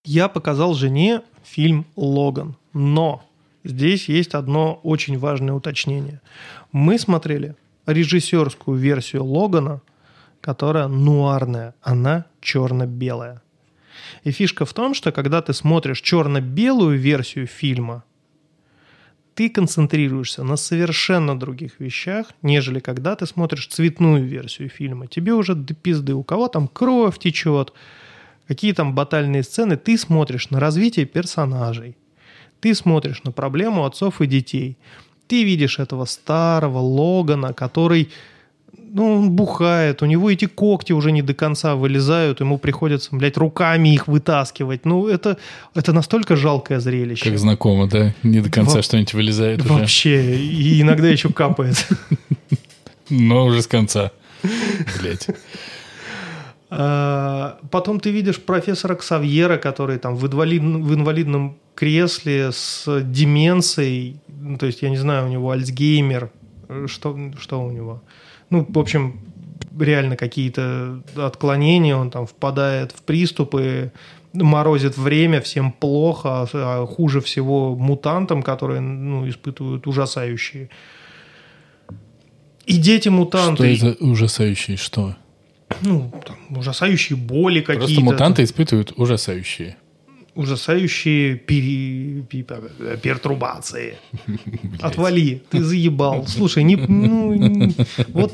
[0.06, 3.24] Я показал жене фильм «Логан», но
[3.64, 6.22] здесь есть одно очень важное уточнение.
[6.72, 7.56] Мы смотрели
[7.88, 9.82] режиссерскую версию Логана,
[10.42, 13.42] которая нуарная, она черно-белая.
[14.24, 18.04] И фишка в том, что когда ты смотришь черно-белую версию фильма,
[19.34, 25.08] ты концентрируешься на совершенно других вещах, нежели когда ты смотришь цветную версию фильма.
[25.08, 27.74] Тебе уже до пизды, у кого там кровь течет,
[28.48, 31.96] какие там батальные сцены, ты смотришь на развитие персонажей,
[32.60, 34.78] ты смотришь на проблему отцов и детей.
[35.28, 38.10] Ты видишь этого старого Логана, который
[38.96, 43.36] ну, он бухает, у него эти когти уже не до конца вылезают, ему приходится, блядь,
[43.36, 44.86] руками их вытаскивать.
[44.86, 45.38] Ну, это,
[45.74, 47.26] это настолько жалкое зрелище.
[47.26, 48.16] Как знакомо, да?
[48.24, 48.82] Не до конца Во...
[48.82, 49.74] что-нибудь вылезает уже.
[49.74, 51.86] Вообще, и иногда еще капает.
[53.10, 54.12] Но уже с конца.
[55.02, 55.28] Блядь.
[56.70, 64.20] А, потом ты видишь профессора Ксавьера, который там в, инвалид, в инвалидном кресле с деменцией,
[64.28, 66.32] ну, то есть, я не знаю, у него Альцгеймер,
[66.88, 68.02] что, что у него?
[68.50, 69.20] Ну, в общем,
[69.78, 73.92] реально какие-то отклонения, он там впадает в приступы,
[74.34, 80.70] морозит время, всем плохо, а хуже всего мутантам, которые ну, испытывают ужасающие.
[82.66, 83.76] И дети-мутанты...
[83.76, 84.78] Что это ужасающие?
[84.78, 85.16] Что?
[85.82, 87.86] Ну, там, ужасающие боли какие-то.
[87.86, 89.78] Просто мутанты испытывают ужасающие
[90.36, 92.24] ужасающие пере...
[93.02, 93.98] пертурбации.
[94.82, 96.28] Отвали, ты заебал.
[96.28, 97.74] Слушай, не, ну, не,
[98.10, 98.34] вот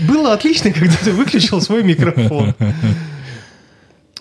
[0.00, 2.54] было отлично, когда ты выключил свой микрофон.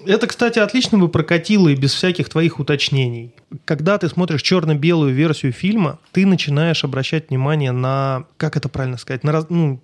[0.05, 3.33] Это, кстати, отлично бы прокатило и без всяких твоих уточнений.
[3.65, 9.25] Когда ты смотришь черно-белую версию фильма, ты начинаешь обращать внимание на, как это правильно сказать,
[9.25, 9.81] на, раз, ну,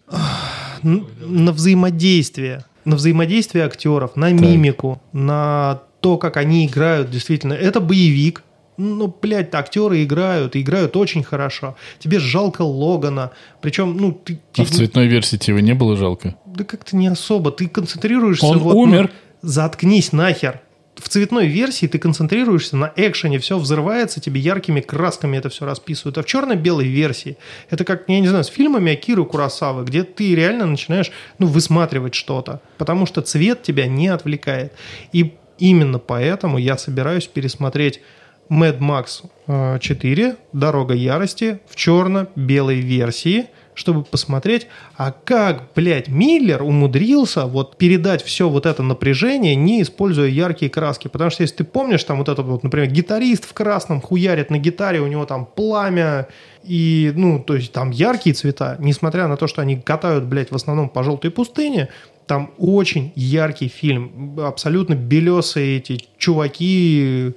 [0.83, 8.43] на взаимодействие, на взаимодействие актеров, на мимику, на то, как они играют, действительно, это боевик.
[8.75, 11.75] Ну, блядь, актеры играют, играют очень хорошо.
[11.99, 13.29] Тебе жалко Логана.
[13.61, 14.39] Причем, ну, ты...
[14.57, 16.35] А в цветной версии тебе не было жалко?
[16.47, 17.51] Да как-то не особо.
[17.51, 18.47] Ты концентрируешься...
[18.47, 19.11] Он вот, умер?
[19.43, 20.62] Ну, заткнись нахер.
[20.95, 26.17] В цветной версии ты концентрируешься на экшене, все взрывается, тебе яркими красками это все расписывают.
[26.17, 27.37] А в черно-белой версии
[27.69, 32.13] это как, я не знаю, с фильмами Акиры Курасавы, где ты реально начинаешь ну, высматривать
[32.13, 34.73] что-то, потому что цвет тебя не отвлекает.
[35.11, 38.01] И Именно поэтому я собираюсь пересмотреть
[38.49, 46.63] Mad Max 4 э, «Дорога ярости» в черно-белой версии, чтобы посмотреть, а как, блядь, Миллер
[46.63, 51.07] умудрился вот передать все вот это напряжение, не используя яркие краски.
[51.07, 54.57] Потому что если ты помнишь, там вот этот вот, например, гитарист в красном хуярит на
[54.57, 56.27] гитаре, у него там пламя,
[56.63, 60.55] и, ну, то есть там яркие цвета, несмотря на то, что они катают, блядь, в
[60.55, 61.89] основном по желтой пустыне,
[62.25, 64.39] там очень яркий фильм.
[64.39, 67.33] Абсолютно белесые эти чуваки,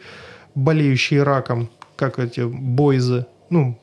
[0.54, 3.26] болеющие раком, как эти бойзы.
[3.50, 3.78] Ну,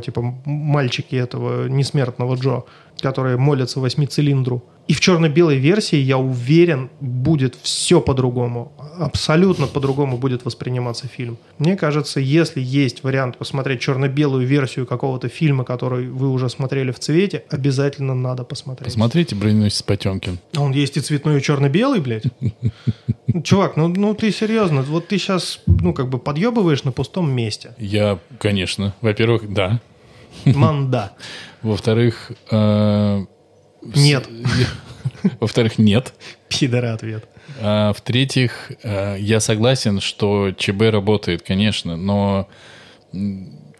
[0.00, 2.64] типа мальчики этого несмертного Джо,
[3.00, 4.62] которые молятся восьмицилиндру.
[4.88, 8.72] И в черно-белой версии, я уверен, будет все по-другому.
[8.98, 11.36] Абсолютно по-другому будет восприниматься фильм.
[11.58, 16.98] Мне кажется, если есть вариант посмотреть черно-белую версию какого-то фильма, который вы уже смотрели в
[16.98, 18.86] цвете, обязательно надо посмотреть.
[18.86, 20.38] Посмотрите «Броненосец Потемкин».
[20.56, 22.24] А он есть и цветной, и черно-белый, блядь?
[23.44, 27.74] Чувак, ну, ну ты серьезно, вот ты сейчас, ну, как бы подъебываешь на пустом месте.
[27.78, 28.94] Я, конечно.
[29.02, 29.82] Во-первых, да.
[30.46, 31.12] Манда.
[31.62, 33.24] Во-вторых, э,
[33.82, 34.28] нет.
[35.40, 36.12] Во-вторых, нет.
[36.48, 37.24] Пидора ответ.
[37.60, 42.48] А, в-третьих, э, я согласен, что ЧБ работает, конечно, но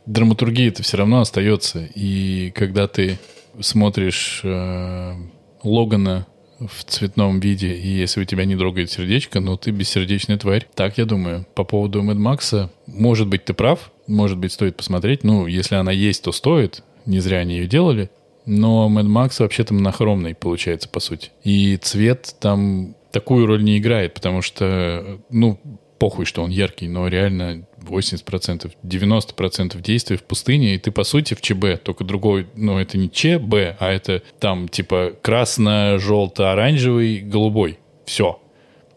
[0.07, 1.89] драматургия это все равно остается.
[1.95, 3.19] И когда ты
[3.61, 5.15] смотришь э,
[5.63, 6.27] Логана
[6.59, 10.67] в цветном виде, и если у тебя не дрогает сердечко, ну ты бессердечная тварь.
[10.75, 11.47] Так я думаю.
[11.55, 15.23] По поводу Мэд Макса, может быть, ты прав, может быть, стоит посмотреть.
[15.23, 16.83] Ну, если она есть, то стоит.
[17.07, 18.11] Не зря они ее делали.
[18.49, 21.31] Но Mad Max вообще-то монохромный получается, по сути.
[21.45, 25.61] И цвет там такую роль не играет, потому что, ну,
[25.99, 31.35] похуй, что он яркий, но реально 80%, 90% действий в пустыне, и ты, по сути,
[31.35, 37.79] в ЧБ, только другой, ну, это не ЧБ, а это там, типа, красно-желто-оранжевый, голубой.
[38.07, 38.41] Все.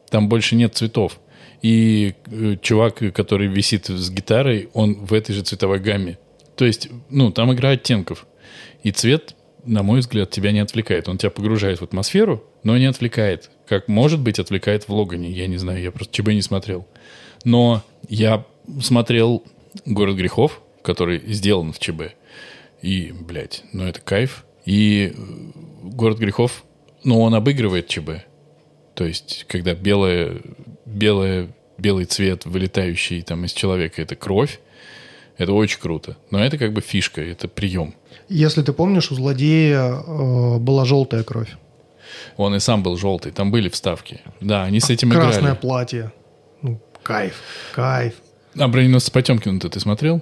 [0.10, 1.20] Там больше нет цветов.
[1.62, 6.18] И э, чувак, который висит с гитарой, он в этой же цветовой гамме.
[6.56, 8.26] То есть, ну, там игра оттенков.
[8.84, 9.36] И цвет
[9.66, 11.08] на мой взгляд, тебя не отвлекает.
[11.08, 13.50] Он тебя погружает в атмосферу, но не отвлекает.
[13.68, 15.32] Как, может быть, отвлекает в Логане.
[15.32, 16.88] Я не знаю, я просто ЧБ не смотрел.
[17.44, 18.46] Но я
[18.82, 19.44] смотрел
[19.86, 22.14] «Город грехов», который сделан в ЧБ.
[22.82, 24.46] И, блядь, ну это кайф.
[24.66, 25.22] И э,
[25.84, 26.64] «Город грехов»,
[27.04, 28.10] ну он обыгрывает ЧБ.
[28.96, 30.42] То есть, когда белое,
[30.86, 34.60] белое, белый цвет, вылетающий там из человека, это кровь,
[35.38, 36.18] Это очень круто.
[36.30, 37.96] Но это как бы фишка, это прием.
[38.30, 41.56] Если ты помнишь, у злодея э, была желтая кровь.
[42.38, 44.22] Он и сам был желтый, там были вставки.
[44.40, 45.56] Да, они с этим Красное играли.
[45.58, 46.12] платье.
[46.62, 47.36] Ну, кайф,
[47.74, 48.14] кайф.
[48.58, 50.22] А броненосец Потемкина-то ты смотрел?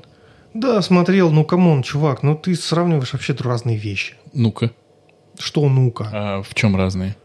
[0.54, 4.15] Да, смотрел, ну come on, чувак, ну ты сравниваешь вообще разные вещи.
[4.34, 4.71] Ну-ка.
[5.38, 6.10] Что ну-ка?
[6.12, 7.15] А в чем разные?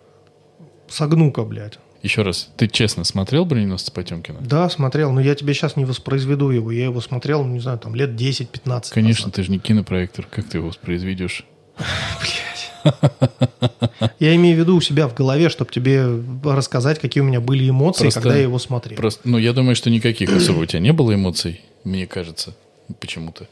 [0.88, 1.78] Согну-ка, блядь.
[2.04, 4.40] Еще раз, ты честно смотрел броненосца Потемкина?
[4.42, 6.70] Да, смотрел, но я тебе сейчас не воспроизведу его.
[6.70, 9.34] Я его смотрел, ну, не знаю, там лет 10-15 Конечно, назад.
[9.36, 10.26] ты же не кинопроектор.
[10.30, 11.46] Как ты его воспроизведешь?
[14.20, 16.06] Я имею в виду у себя в голове, чтобы тебе
[16.44, 18.98] рассказать, какие у меня были эмоции, Просто- когда я его смотрел.
[18.98, 22.54] Просто, ну, я думаю, что никаких особо у тебя не было эмоций, мне кажется,
[23.00, 23.48] почему-то.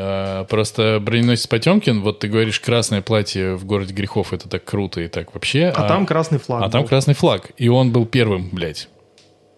[0.00, 5.00] А, просто броненосец Потемкин, вот ты говоришь, красное платье в городе грехов, это так круто
[5.00, 5.72] и так вообще.
[5.74, 6.62] А, там красный флаг.
[6.62, 6.88] а там был.
[6.88, 8.88] красный флаг, и он был первым, блядь.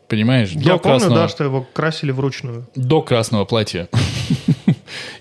[0.08, 0.50] Понимаешь?
[0.52, 2.66] Я До помню, красного- да, что его красили вручную.
[2.74, 3.88] до красного платья.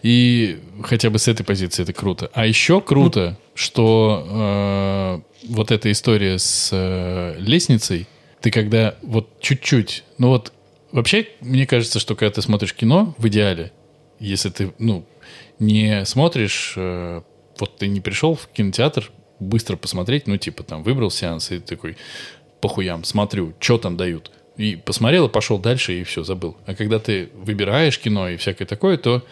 [0.01, 2.29] И хотя бы с этой позиции это круто.
[2.33, 8.07] А еще круто, что э, вот эта история с э, лестницей,
[8.41, 10.53] ты когда вот чуть-чуть, ну вот
[10.91, 13.71] вообще мне кажется, что когда ты смотришь кино, в идеале,
[14.19, 15.05] если ты, ну,
[15.59, 17.21] не смотришь, э,
[17.59, 21.97] вот ты не пришел в кинотеатр быстро посмотреть, ну, типа там выбрал сеанс и такой,
[22.61, 24.31] похуям, смотрю, что там дают.
[24.57, 26.57] И посмотрел, и пошел дальше, и все, забыл.
[26.65, 29.23] А когда ты выбираешь кино и всякое такое, то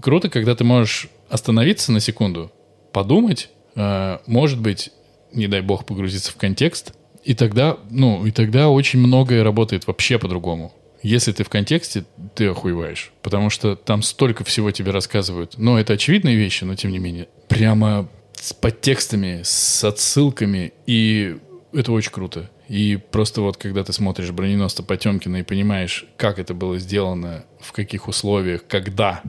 [0.00, 2.50] круто, когда ты можешь остановиться на секунду,
[2.92, 4.90] подумать, э, может быть,
[5.32, 10.18] не дай бог, погрузиться в контекст, и тогда, ну, и тогда очень многое работает вообще
[10.18, 10.72] по-другому.
[11.02, 13.12] Если ты в контексте, ты охуеваешь.
[13.22, 15.54] Потому что там столько всего тебе рассказывают.
[15.56, 17.28] Ну, это очевидные вещи, но тем не менее.
[17.48, 20.72] Прямо с подтекстами, с отсылками.
[20.86, 21.36] И
[21.72, 22.50] это очень круто.
[22.68, 27.72] И просто вот когда ты смотришь броненосца Потемкина и понимаешь, как это было сделано, в
[27.72, 29.22] каких условиях, когда,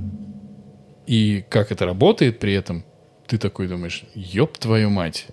[1.07, 2.85] и как это работает при этом,
[3.25, 5.27] ты такой думаешь, ёб твою мать,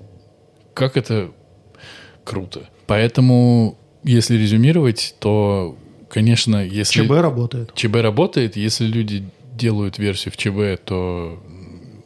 [0.72, 1.32] как это
[2.24, 2.68] круто.
[2.86, 5.76] Поэтому, если резюмировать, то,
[6.08, 7.04] конечно, если...
[7.04, 7.72] ЧБ работает.
[7.74, 11.42] ЧБ работает, если люди делают версию в ЧБ, то,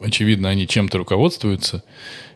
[0.01, 1.83] очевидно, они чем-то руководствуются,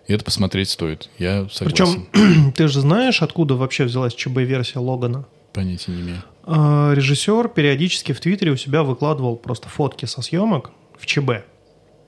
[0.07, 1.09] и это посмотреть стоит.
[1.19, 2.07] Я согласен.
[2.13, 5.27] Причем, ты же знаешь, откуда вообще взялась ЧБ-версия Логана?
[5.53, 6.23] Понятия не имею.
[6.45, 11.31] А, Режиссер периодически в Твиттере у себя выкладывал просто фотки со съемок в ЧБ.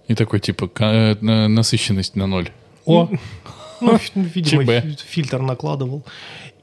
[0.06, 2.50] И такой, типа, э, на- насыщенность на ноль.
[2.84, 3.08] О,
[3.80, 4.70] Ну, фи- видимо, ЧБ.
[4.84, 6.04] фи- фильтр накладывал.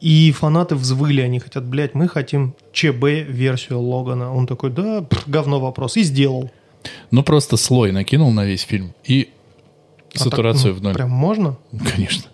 [0.02, 4.34] И фанаты взвыли, они хотят, блядь, мы хотим ЧБ-версию Логана.
[4.34, 5.98] Он такой, да, пф, говно вопрос.
[5.98, 6.52] И сделал.
[7.12, 9.30] ну просто слой накинул на весь фильм и
[10.14, 10.94] А так, сатурацию ну, в ноль.
[10.94, 11.58] Прям можно?
[11.96, 12.26] Конечно.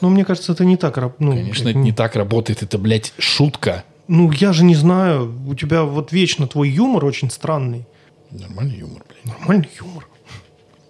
[0.00, 0.96] Ну, мне кажется, это не так.
[0.98, 2.62] раб- Ну, Конечно, блядь, это не так работает.
[2.62, 3.84] Это, блядь, шутка.
[4.06, 5.34] Ну, я же не знаю.
[5.46, 7.84] У тебя вот вечно твой юмор очень странный.
[8.30, 9.24] Нормальный юмор, блядь.
[9.38, 10.06] Нормальный юмор.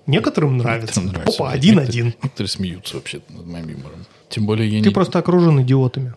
[0.07, 1.01] Некоторым нравится.
[1.01, 2.07] Некоторым нравится, Опа, один-один.
[2.07, 4.07] Некоторые- Некоторые смеются вообще над моим юмором.
[4.29, 4.95] Тем более я Ты не...
[4.95, 6.13] просто окружен идиотами.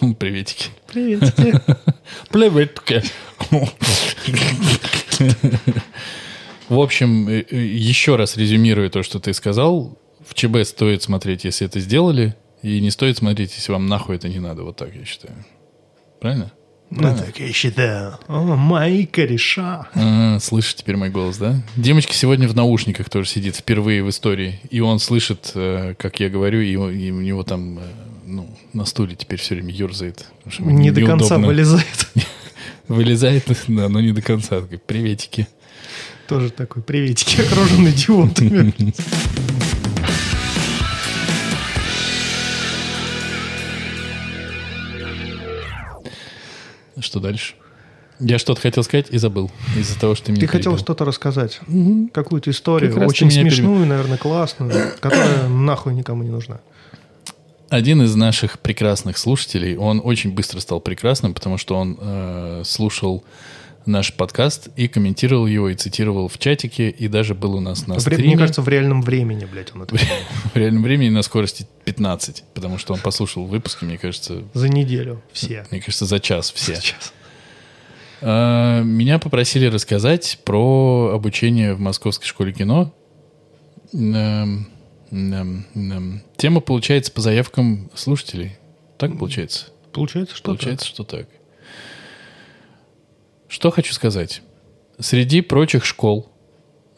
[0.18, 0.70] Приветики.
[0.86, 1.34] Привет.
[2.30, 3.02] Приветики.
[6.68, 11.44] В общем, э, э, еще раз резюмируя то, что ты сказал, в ЧБ стоит смотреть,
[11.44, 14.64] если это сделали, и не стоит смотреть, если вам нахуй это не надо.
[14.64, 15.46] Вот так я считаю.
[16.20, 16.52] Правильно?
[16.90, 18.18] Ну, так я считаю.
[18.28, 19.88] О, мои кореша.
[20.40, 21.62] Слышишь теперь мой голос, да?
[21.76, 24.58] Демочка сегодня в наушниках тоже сидит впервые в истории.
[24.70, 27.82] И он слышит, э, как я говорю, и, у- и у него там э,
[28.24, 30.24] ну, на стуле теперь все время ерзает.
[30.58, 32.08] Не до конца вылезает.
[32.88, 34.62] Вылезает, да, но не до конца.
[34.86, 35.46] Приветики.
[36.26, 38.72] Тоже такой приветики, окружен идиотами.
[47.00, 47.54] Что дальше?
[48.20, 49.50] Я что-то хотел сказать и забыл.
[49.76, 50.84] Из-за того, что ты меня Ты хотел перебил.
[50.84, 51.60] что-то рассказать.
[52.12, 56.58] Какую-то историю, Как очень смешную, наверное, классную, которая нахуй никому не нужна.
[57.68, 63.22] Один из наших прекрасных слушателей, он очень быстро стал прекрасным, потому что он э, слушал
[63.86, 67.94] наш подкаст и комментировал его, и цитировал в чатике, и даже был у нас на
[67.94, 68.24] Вре- стриме.
[68.28, 69.96] Мне кажется, в реальном времени, блядь, он это
[70.54, 75.22] в реальном времени на скорости 15, потому что он послушал выпуски, мне кажется, За неделю
[75.32, 75.64] все.
[75.70, 76.74] мне кажется, за час все.
[76.76, 77.12] Сейчас.
[78.20, 82.92] А, Меня попросили рассказать про обучение в Московской школе кино.
[83.94, 84.68] Эм,
[85.10, 86.22] эм, эм.
[86.36, 88.56] Тема получается по заявкам слушателей.
[88.98, 89.66] Так получается?
[89.92, 91.26] Получается, что Получается, что так.
[93.48, 94.42] Что хочу сказать.
[94.98, 96.30] Среди прочих школ,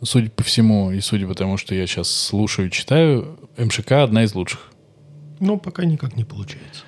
[0.03, 4.35] судя по всему, и судя по тому, что я сейчас слушаю, читаю, МШК одна из
[4.35, 4.71] лучших.
[5.39, 6.83] Ну, пока никак не получается.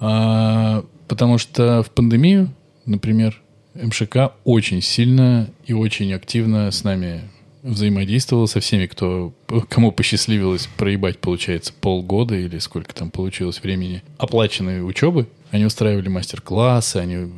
[0.00, 2.54] А, потому что в пандемию,
[2.86, 3.42] например,
[3.74, 7.22] МШК очень сильно и очень активно с нами
[7.62, 9.32] взаимодействовал со всеми, кто,
[9.68, 15.28] кому посчастливилось проебать, получается, полгода или сколько там получилось времени оплаченной учебы.
[15.50, 17.30] Они устраивали мастер-классы, они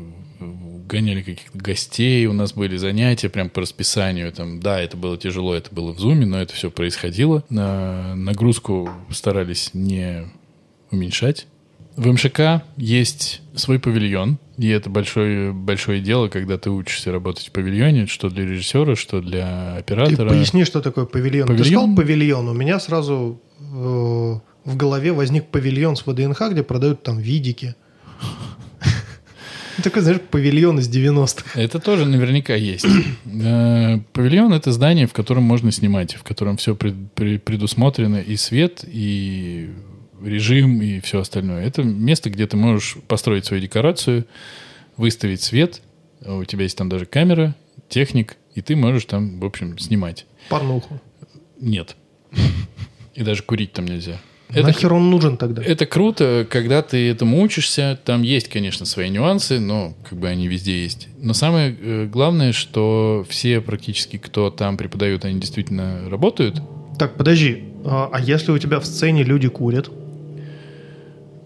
[0.86, 4.32] гоняли каких-то гостей, у нас были занятия прям по расписанию.
[4.32, 7.44] Там, да, это было тяжело, это было в зуме, но это все происходило.
[7.48, 10.26] На нагрузку старались не
[10.90, 11.46] уменьшать.
[11.96, 17.52] В МШК есть свой павильон, и это большое, большое дело, когда ты учишься работать в
[17.52, 20.28] павильоне, что для режиссера, что для оператора.
[20.28, 21.46] Ты поясни, что такое павильон.
[21.46, 21.64] павильон?
[21.64, 27.04] Ты сказал павильон, у меня сразу э, в голове возник павильон с ВДНХ, где продают
[27.04, 27.76] там видики.
[29.82, 31.60] Такой, знаешь, павильон из 90-х.
[31.60, 32.86] Это тоже наверняка есть.
[33.26, 39.70] Э, павильон— это здание, в котором можно снимать, в котором все предусмотрено, и свет, и
[40.22, 41.64] режим, и все остальное.
[41.66, 44.26] Это место, где ты можешь построить свою декорацию,
[44.96, 45.82] выставить свет,
[46.24, 47.54] у тебя есть там даже камера,
[47.88, 50.26] техник, и ты можешь там, в общем, снимать.
[50.48, 51.00] Порнуху.
[51.60, 51.96] Нет.
[53.14, 54.20] И даже курить там нельзя.
[54.54, 55.62] Это, Нахер он нужен тогда?
[55.62, 57.98] Это круто, когда ты этому учишься.
[58.04, 61.08] Там есть, конечно, свои нюансы, но как бы они везде есть.
[61.18, 66.62] Но самое э, главное, что все практически, кто там преподают, они действительно работают.
[66.98, 67.64] Так, подожди.
[67.84, 69.90] А, а если у тебя в сцене люди курят?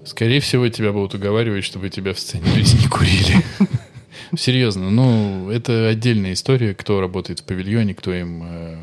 [0.04, 3.44] Скорее всего, тебя будут уговаривать, чтобы тебя в сцене люди не курили.
[4.36, 8.76] Серьезно, ну, это отдельная история, кто работает в павильоне, кто им э,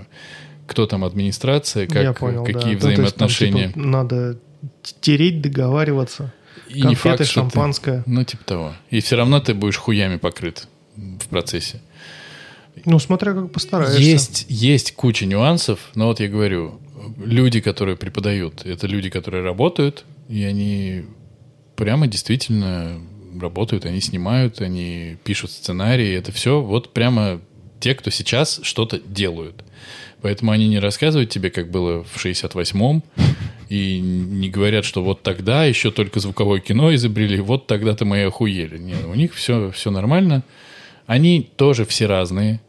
[0.68, 2.80] кто там администрация, как, Я понял, какие да.
[2.80, 3.52] взаимоотношения.
[3.52, 4.40] Ну, там, типа, надо
[5.02, 6.34] тереть, договариваться.
[6.68, 8.04] И Конфеты, не факт, шампанское.
[8.04, 8.74] Ты, ну, типа того.
[8.90, 11.82] И все равно ты будешь хуями покрыт в процессе.
[12.86, 14.00] Ну, смотря как постараешься.
[14.00, 16.80] Есть, есть куча нюансов, но вот я говорю,
[17.18, 21.06] люди, которые преподают, это люди, которые работают, и они
[21.76, 23.00] прямо действительно
[23.40, 27.42] работают, они снимают, они пишут сценарии, это все вот прямо
[27.80, 29.64] те, кто сейчас что-то делают.
[30.26, 33.04] Поэтому они не рассказывают тебе, как было в 68-м,
[33.70, 38.80] и не говорят, что вот тогда еще только звуковое кино изобрели, вот тогда-то мы охуели.
[38.80, 40.42] Нет, у них все, все нормально.
[41.06, 42.60] Они тоже все разные.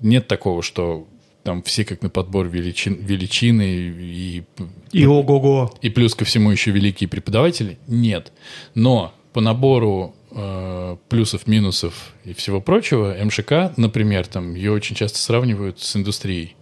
[0.00, 1.06] Нет такого, что
[1.44, 4.42] там все как на подбор величин, величины и...
[4.90, 5.72] И ого-го.
[5.82, 7.78] И плюс ко всему еще великие преподаватели.
[7.86, 8.32] Нет.
[8.74, 15.20] Но по набору э, плюсов, минусов и всего прочего, МШК, например, там ее очень часто
[15.20, 16.56] сравнивают с индустрией.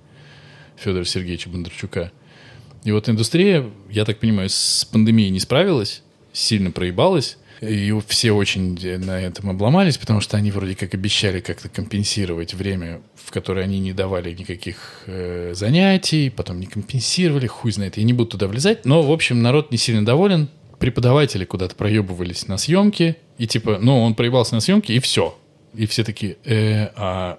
[0.76, 2.12] Федора Сергеевича Бондарчука.
[2.84, 7.38] И вот индустрия, я так понимаю, с пандемией не справилась, сильно проебалась.
[7.60, 13.00] И все очень на этом обломались, потому что они вроде как обещали как-то компенсировать время,
[13.14, 17.96] в которое они не давали никаких э, занятий, потом не компенсировали, хуй знает.
[17.96, 18.84] Я не буду туда влезать.
[18.84, 20.48] Но, в общем, народ не сильно доволен.
[20.78, 23.16] Преподаватели куда-то проебывались на съемки.
[23.38, 25.38] И типа, ну, он проебался на съемки, и все.
[25.74, 27.38] И все такие, э, а...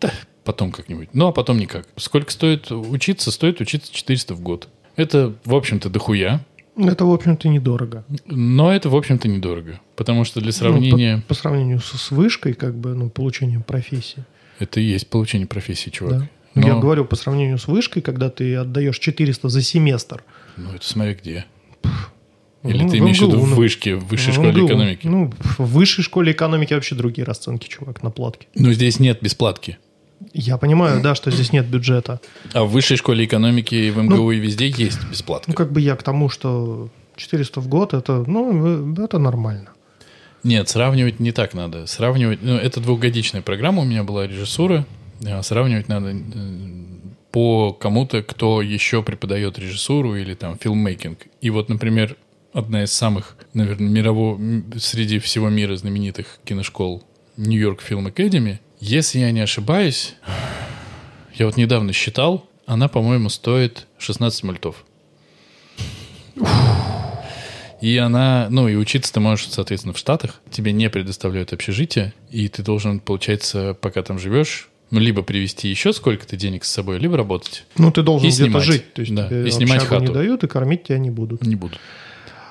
[0.00, 0.12] Да,
[0.48, 1.10] потом как-нибудь.
[1.12, 1.86] Ну, а потом никак.
[1.96, 3.30] Сколько стоит учиться?
[3.30, 4.68] Стоит учиться 400 в год.
[4.96, 6.42] Это, в общем-то, дохуя.
[6.74, 8.06] Это, в общем-то, недорого.
[8.24, 9.78] Но это, в общем-то, недорого.
[9.94, 11.16] Потому что для сравнения...
[11.16, 14.24] Ну, по, по сравнению с, с вышкой, как бы, ну, получением профессии.
[14.58, 16.20] Это и есть получение профессии, чувак.
[16.20, 16.28] Да.
[16.54, 16.66] Но...
[16.66, 20.24] Я говорю по сравнению с вышкой, когда ты отдаешь 400 за семестр.
[20.56, 21.44] Ну, это смотри где.
[22.62, 25.06] Или ну, ты имеешь в виду в вышке, в высшей в школе экономики?
[25.06, 28.46] Ну, в высшей школе экономики вообще другие расценки, чувак, на платке.
[28.54, 29.76] Но здесь нет бесплатки.
[30.32, 32.20] Я понимаю, да, что здесь нет бюджета.
[32.52, 35.52] А в высшей школе экономики и в МГУ ну, и везде есть бесплатно.
[35.52, 39.70] Ну, как бы я к тому, что 400 в год, это, ну, это нормально.
[40.42, 41.86] Нет, сравнивать не так надо.
[41.86, 44.86] Сравнивать, ну, это двухгодичная программа, у меня была режиссура.
[45.26, 46.20] А сравнивать надо э,
[47.32, 51.26] по кому-то, кто еще преподает режиссуру или там филммейкинг.
[51.40, 52.16] И вот, например,
[52.52, 54.40] одна из самых, наверное, мирового,
[54.78, 57.02] среди всего мира знаменитых киношкол
[57.36, 60.14] Нью-Йорк Фильм Академи– если я не ошибаюсь,
[61.34, 64.84] я вот недавно считал, она, по-моему, стоит 16 мультов.
[67.80, 70.40] И она, ну и учиться ты можешь, соответственно, в Штатах.
[70.50, 75.92] Тебе не предоставляют общежитие, и ты должен, получается, пока там живешь, ну, либо привезти еще
[75.92, 77.64] сколько-то денег с собой, либо работать.
[77.76, 78.92] Ну, ты должен где-то жить.
[78.94, 80.06] То есть да, тебе и снимать хату.
[80.06, 81.42] не дают, и кормить тебя не будут.
[81.42, 81.78] Не будут.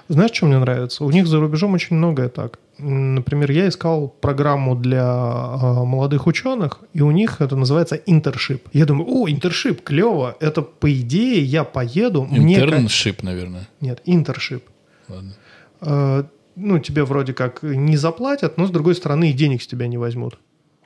[0.07, 1.03] Знаешь, что мне нравится?
[1.03, 2.59] У них за рубежом очень многое так.
[2.79, 8.67] Например, я искал программу для э, молодых ученых, и у них это называется интершип.
[8.73, 10.35] Я думаю, о, интершип, клево.
[10.39, 12.27] Это, по идее, я поеду...
[12.31, 13.31] Интерншип, мне...
[13.31, 13.67] наверное.
[13.81, 14.63] Нет, интершип.
[15.09, 15.33] Ладно.
[15.81, 16.23] Э,
[16.55, 19.97] ну, тебе вроде как не заплатят, но, с другой стороны, и денег с тебя не
[19.97, 20.37] возьмут.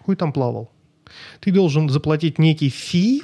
[0.06, 0.72] Хуй там плавал.
[1.42, 3.24] Ты должен заплатить некий фи,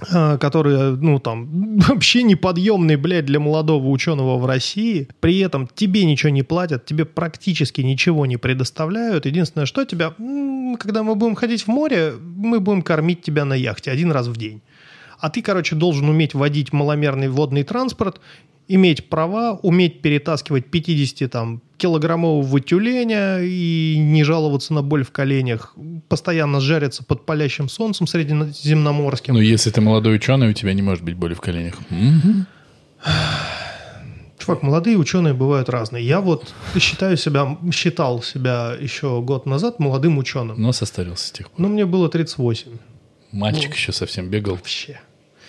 [0.00, 5.08] которые, ну, там, вообще неподъемные, блядь, для молодого ученого в России.
[5.20, 9.26] При этом тебе ничего не платят, тебе практически ничего не предоставляют.
[9.26, 10.14] Единственное, что тебя,
[10.78, 14.36] когда мы будем ходить в море, мы будем кормить тебя на яхте один раз в
[14.36, 14.62] день.
[15.18, 18.20] А ты, короче, должен уметь водить маломерный водный транспорт
[18.68, 25.74] иметь права, уметь перетаскивать 50 там, килограммового тюленя и не жаловаться на боль в коленях,
[26.08, 29.34] постоянно жариться под палящим солнцем средиземноморским.
[29.34, 31.74] Ну, если ты молодой ученый, у тебя не может быть боли в коленях.
[34.38, 36.06] Чувак, молодые ученые бывают разные.
[36.06, 40.60] Я вот считаю себя, считал себя еще год назад молодым ученым.
[40.60, 41.60] Но состарился с тех пор.
[41.60, 42.70] Но мне было 38.
[43.32, 44.54] Мальчик ну, еще совсем бегал.
[44.54, 45.00] Вообще.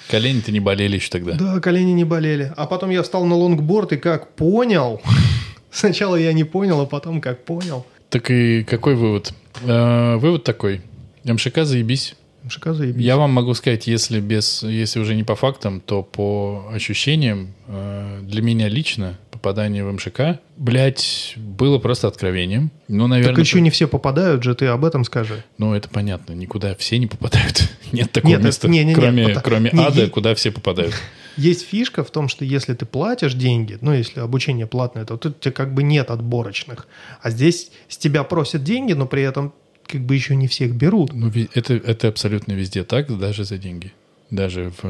[0.10, 1.34] Колени-то не болели еще тогда.
[1.34, 2.54] Да, колени не болели.
[2.56, 5.02] А потом я встал на лонгборд и как понял.
[5.72, 7.86] Сначала я не понял, а потом как понял.
[8.10, 9.34] Так и какой вывод?
[9.64, 10.82] Э, вывод такой.
[11.24, 12.16] МШК заебись.
[12.44, 13.04] МШК заебись.
[13.04, 18.20] Я вам могу сказать, если, без, если уже не по фактам, то по ощущениям, э,
[18.22, 22.72] для меня лично попадание в МШК, блядь, было просто откровением.
[22.88, 23.36] Ну, наверное...
[23.36, 25.44] Так еще не все попадают же, ты об этом скажи.
[25.60, 27.70] Ну, это понятно, никуда все не попадают.
[27.92, 30.96] Нет такого нет, места, не, не, кроме, нет, кроме не, ада, не, куда все попадают.
[31.38, 35.40] Есть фишка в том, что если ты платишь деньги, ну, если обучение платное, то тут
[35.40, 36.88] тебе как бы нет отборочных.
[37.22, 39.54] А здесь с тебя просят деньги, но при этом
[39.86, 41.14] как бы еще не всех берут.
[41.14, 43.92] Ну, это, это абсолютно везде так, даже за деньги
[44.32, 44.86] даже в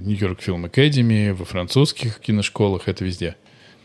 [0.00, 3.36] Нью-Йорк Фильм Академии, во французских киношколах, это везде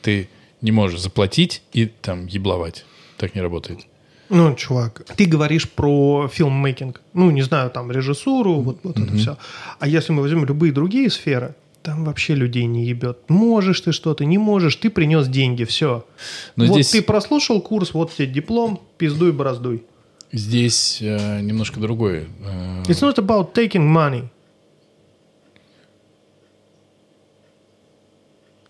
[0.06, 0.30] ты
[0.62, 2.86] не можешь заплатить и там ебловать.
[3.18, 3.80] Так не работает.
[4.30, 7.02] Ну, чувак, ты говоришь про фильммейкинг.
[7.14, 9.04] Ну, не знаю, там, режиссуру, вот, вот mm-hmm.
[9.04, 9.38] это все.
[9.80, 13.18] А если мы возьмем любые другие сферы, там вообще людей не ебет.
[13.30, 16.06] Можешь ты что-то, не можешь, ты принес деньги, все.
[16.56, 16.90] Но вот здесь...
[16.92, 19.84] ты прослушал курс, вот тебе диплом, пиздуй, бороздуй.
[20.32, 22.26] Здесь э, немножко другое.
[22.44, 22.84] Э...
[22.88, 24.28] It's not about taking money.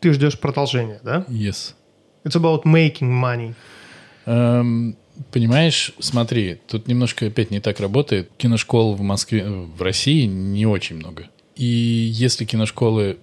[0.05, 1.25] Ты ждешь продолжения, да?
[1.27, 1.73] Yes.
[2.23, 3.55] It's about making money.
[4.27, 4.95] Um,
[5.31, 8.29] понимаешь, смотри, тут немножко опять не так работает.
[8.37, 11.27] Киношкол в Москве, в России не очень много.
[11.55, 13.17] И если киношколы,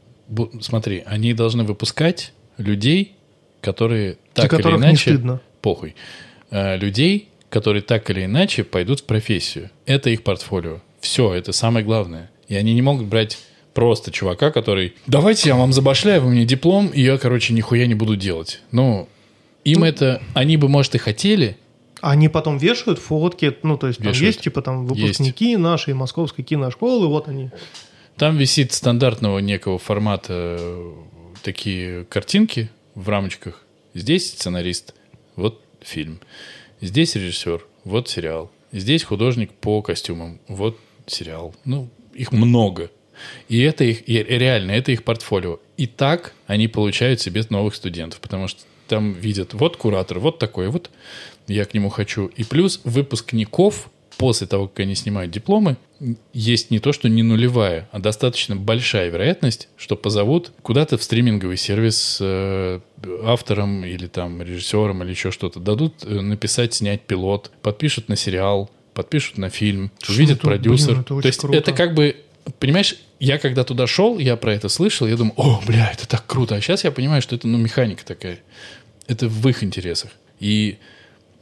[0.60, 3.14] смотри, они должны выпускать людей,
[3.60, 5.10] которые так Для или иначе...
[5.10, 5.40] Не стыдно.
[5.60, 5.94] Похуй.
[6.50, 9.70] Uh, людей, которые так или иначе пойдут в профессию.
[9.86, 10.80] Это их портфолио.
[10.98, 12.28] Все, это самое главное.
[12.48, 13.38] И они не могут брать
[13.74, 17.94] просто чувака, который, давайте я вам забашляю, вы мне диплом, и я, короче, нихуя не
[17.94, 18.60] буду делать.
[18.70, 19.08] Ну,
[19.64, 21.56] им ну, это, они бы, может, и хотели.
[22.00, 24.18] Они потом вешают фотки, ну, то есть вешают.
[24.18, 25.60] там есть, типа, там, выпускники есть.
[25.60, 27.50] нашей московской киношколы, вот они.
[28.16, 30.58] Там висит стандартного некого формата
[31.42, 33.64] такие картинки в рамочках.
[33.94, 34.94] Здесь сценарист,
[35.36, 36.20] вот фильм.
[36.80, 38.50] Здесь режиссер, вот сериал.
[38.72, 41.54] Здесь художник по костюмам, вот сериал.
[41.64, 42.90] Ну, их много.
[43.48, 45.60] И это их, и реально, это их портфолио.
[45.76, 50.68] И так они получают себе новых студентов, потому что там видят, вот куратор, вот такой,
[50.68, 50.90] вот
[51.48, 52.26] я к нему хочу.
[52.36, 55.76] И плюс выпускников после того, как они снимают дипломы,
[56.32, 61.56] есть не то, что не нулевая, а достаточно большая вероятность, что позовут куда-то в стриминговый
[61.56, 62.80] сервис э,
[63.24, 65.60] автором или там режиссером или еще что-то.
[65.60, 70.88] Дадут э, написать, снять пилот, подпишут на сериал, подпишут на фильм, что увидят это, продюсер.
[70.88, 71.58] Блин, это то есть круто.
[71.58, 72.16] это как бы
[72.58, 76.26] понимаешь, я когда туда шел, я про это слышал, я думаю, о, бля, это так
[76.26, 76.54] круто.
[76.54, 78.38] А сейчас я понимаю, что это, ну, механика такая.
[79.06, 80.10] Это в их интересах.
[80.40, 80.78] И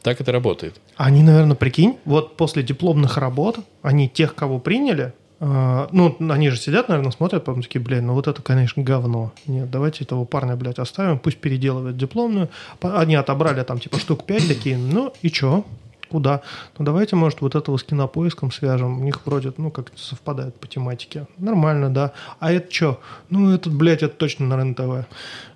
[0.02, 0.80] так это работает.
[0.96, 6.58] Они, наверное, прикинь, вот после дипломных работ, они тех, кого приняли, э, ну, они же
[6.58, 9.32] сидят, наверное, смотрят, потом такие, блин, ну вот это, конечно, говно.
[9.46, 12.48] Нет, давайте этого парня, блядь, оставим, пусть переделывает дипломную.
[12.80, 15.64] Они отобрали там, типа, штук пять такие, ну и чё?
[16.10, 16.42] Куда?
[16.76, 19.00] Ну, давайте, может, вот этого с кинопоиском свяжем.
[19.00, 21.26] У них вроде, ну, как совпадает по тематике.
[21.38, 22.12] Нормально, да.
[22.40, 23.00] А это что?
[23.28, 25.06] Ну, этот, блядь, это точно на РЕН-ТВ.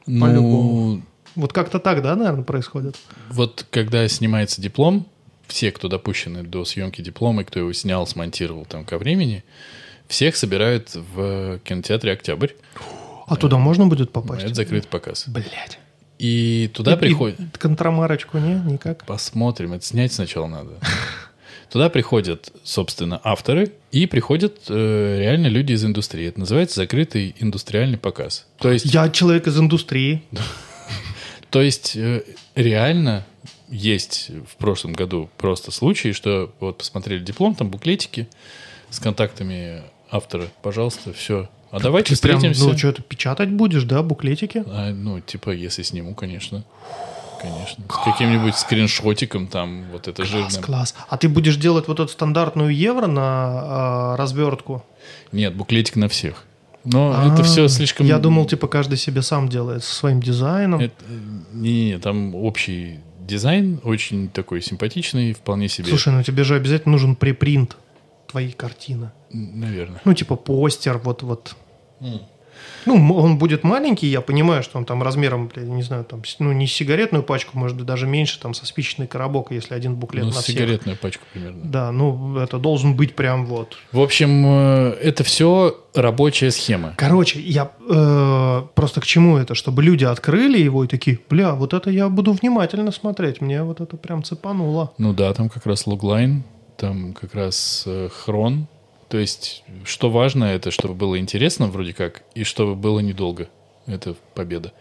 [0.06, 0.20] Ну...
[0.20, 1.02] По-любому.
[1.34, 2.96] Вот как-то так, да, наверное, происходит?
[3.30, 5.06] Вот когда снимается диплом,
[5.48, 9.42] все, кто допущены до съемки диплома, и кто его снял, смонтировал там ко времени,
[10.06, 12.50] всех собирают в кинотеатре «Октябрь».
[13.26, 14.44] А туда можно будет попасть?
[14.44, 15.26] Это закрытый показ.
[15.26, 15.78] Блять.
[16.18, 17.40] И туда и, приходят...
[17.40, 18.54] И контрамарочку не?
[18.72, 19.04] Никак?
[19.04, 19.72] Посмотрим.
[19.72, 20.70] Это снять сначала надо.
[21.70, 26.28] Туда приходят, собственно, авторы и приходят э, реально люди из индустрии.
[26.28, 28.46] Это называется закрытый индустриальный показ.
[28.58, 28.86] То есть...
[28.86, 30.22] Я человек из индустрии.
[31.50, 32.22] То есть э,
[32.54, 33.26] реально
[33.68, 38.28] есть в прошлом году просто случаи, что вот посмотрели диплом, там буклетики
[38.90, 42.60] с контактами автора, пожалуйста, все, а давайте ты встретимся.
[42.60, 44.62] Прям, ну, что, ты печатать будешь, да, буклетики?
[44.66, 46.64] А, ну, типа, если сниму, конечно.
[47.40, 47.84] Конечно.
[47.90, 50.62] С каким-нибудь скриншотиком там, вот это Класс, жирным.
[50.62, 50.94] класс.
[51.08, 54.84] А ты будешь делать вот эту стандартную евро на а, развертку?
[55.32, 56.44] Нет, буклетик на всех.
[56.84, 58.06] Но это все слишком...
[58.06, 60.80] А, Я думал, типа, каждый себе сам делает со своим дизайном.
[60.80, 60.94] Это-
[61.52, 65.88] Не-не, там общий дизайн, очень такой симпатичный, вполне себе.
[65.88, 67.76] Слушай, ну тебе же обязательно нужен препринт
[68.30, 69.12] твоей картины.
[69.30, 70.00] Наверное.
[70.04, 71.56] Ну, типа постер, вот-вот.
[72.86, 76.52] Ну, он будет маленький, я понимаю, что он там размером, бля, не знаю, там, ну,
[76.52, 80.30] не сигаретную пачку, может быть, даже меньше, там, со спичечный коробок, если один буклет Ну,
[80.30, 80.54] на всех.
[80.54, 81.60] сигаретную пачку примерно.
[81.64, 83.76] Да, ну, это должен быть прям вот.
[83.90, 86.94] В общем, э, это все рабочая схема.
[86.96, 89.54] Короче, я э, просто к чему это?
[89.54, 93.80] Чтобы люди открыли его и такие, бля, вот это я буду внимательно смотреть, мне вот
[93.80, 94.92] это прям цепануло.
[94.98, 96.44] Ну да, там как раз логлайн,
[96.76, 98.66] там как раз э, хрон.
[99.14, 103.46] То есть, что важно, это чтобы было интересно вроде как, и чтобы было недолго.
[103.86, 104.72] Это победа.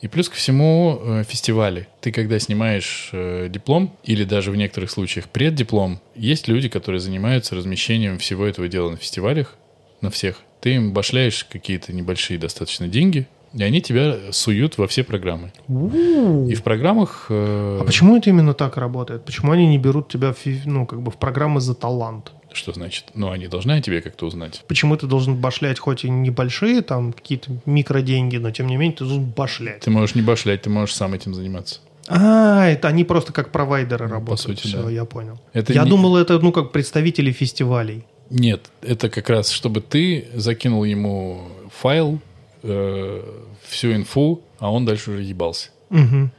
[0.00, 1.86] И плюс ко всему э, фестивали.
[2.00, 7.54] Ты когда снимаешь э, диплом, или даже в некоторых случаях преддиплом, есть люди, которые занимаются
[7.54, 9.54] размещением всего этого дела на фестивалях,
[10.00, 10.40] на всех.
[10.60, 15.52] Ты им башляешь какие-то небольшие достаточно деньги, и они тебя суют во все программы.
[15.68, 17.26] И в программах...
[17.28, 19.24] э, А почему это именно так работает?
[19.24, 22.32] Почему они не берут тебя в, ну, как бы в программы за талант?
[22.52, 23.06] Что значит?
[23.14, 24.62] Ну, они должны о тебе как-то узнать.
[24.66, 29.04] Почему ты должен башлять хоть и небольшие, там, какие-то микроденьги, но тем не менее ты
[29.04, 29.80] должен башлять?
[29.80, 31.80] Ты можешь не башлять, ты можешь сам этим заниматься.
[32.08, 34.58] А, это они просто как провайдеры работают.
[34.58, 34.90] сути, Все, да.
[34.90, 35.38] я понял.
[35.52, 38.04] Это я не- думал, это, ну, как представители фестивалей.
[38.30, 41.48] Нет, это как раз, чтобы ты закинул ему
[41.80, 42.20] файл,
[42.62, 43.22] э,
[43.68, 45.70] всю инфу, а он дальше уже ебался.
[45.90, 46.30] Мгм.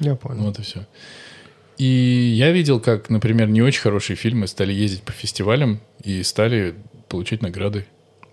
[0.00, 0.44] Я понял.
[0.44, 0.86] Вот и все.
[1.78, 6.74] И я видел, как, например, не очень хорошие фильмы стали ездить по фестивалям и стали
[7.08, 7.86] получать награды.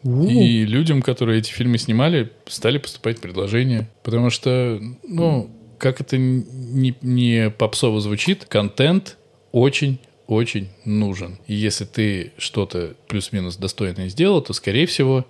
[0.04, 3.88] У, И людям, которые эти фильмы снимали, стали поступать предложения.
[4.04, 9.18] Потому что, ну, как это не, не попсово звучит, контент
[9.52, 11.38] очень-очень нужен.
[11.48, 15.26] И если ты что-то плюс-минус достойное сделал, то, скорее всего,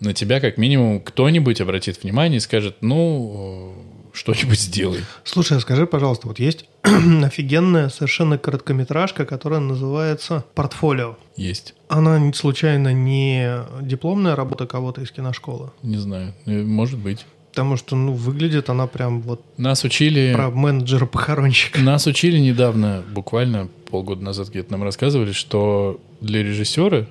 [0.00, 3.74] на тебя как минимум кто-нибудь обратит внимание и скажет, ну,
[4.16, 5.04] что-нибудь сделай.
[5.24, 11.16] Слушай, а скажи, пожалуйста, вот есть офигенная совершенно короткометражка, которая называется «Портфолио».
[11.36, 11.74] Есть.
[11.88, 15.70] Она случайно не дипломная работа кого-то из киношколы?
[15.82, 16.34] Не знаю.
[16.46, 17.26] Э, Может быть.
[17.50, 20.32] Потому что, ну, выглядит она прям вот Нас учили...
[20.34, 21.80] про менеджера-похоронщика.
[21.80, 27.06] Нас учили недавно, буквально полгода назад где-то нам рассказывали, что для режиссера,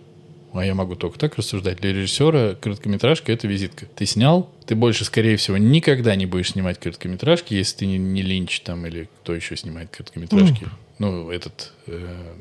[0.59, 3.85] а я могу только так рассуждать, для режиссера короткометражка— это визитка.
[3.95, 8.21] Ты снял, ты больше, скорее всего, никогда не будешь снимать короткометражки, если ты не, не
[8.21, 10.67] Линч там или кто еще снимает короткометражки.
[10.99, 11.73] Ну, этот...
[11.87, 12.35] э,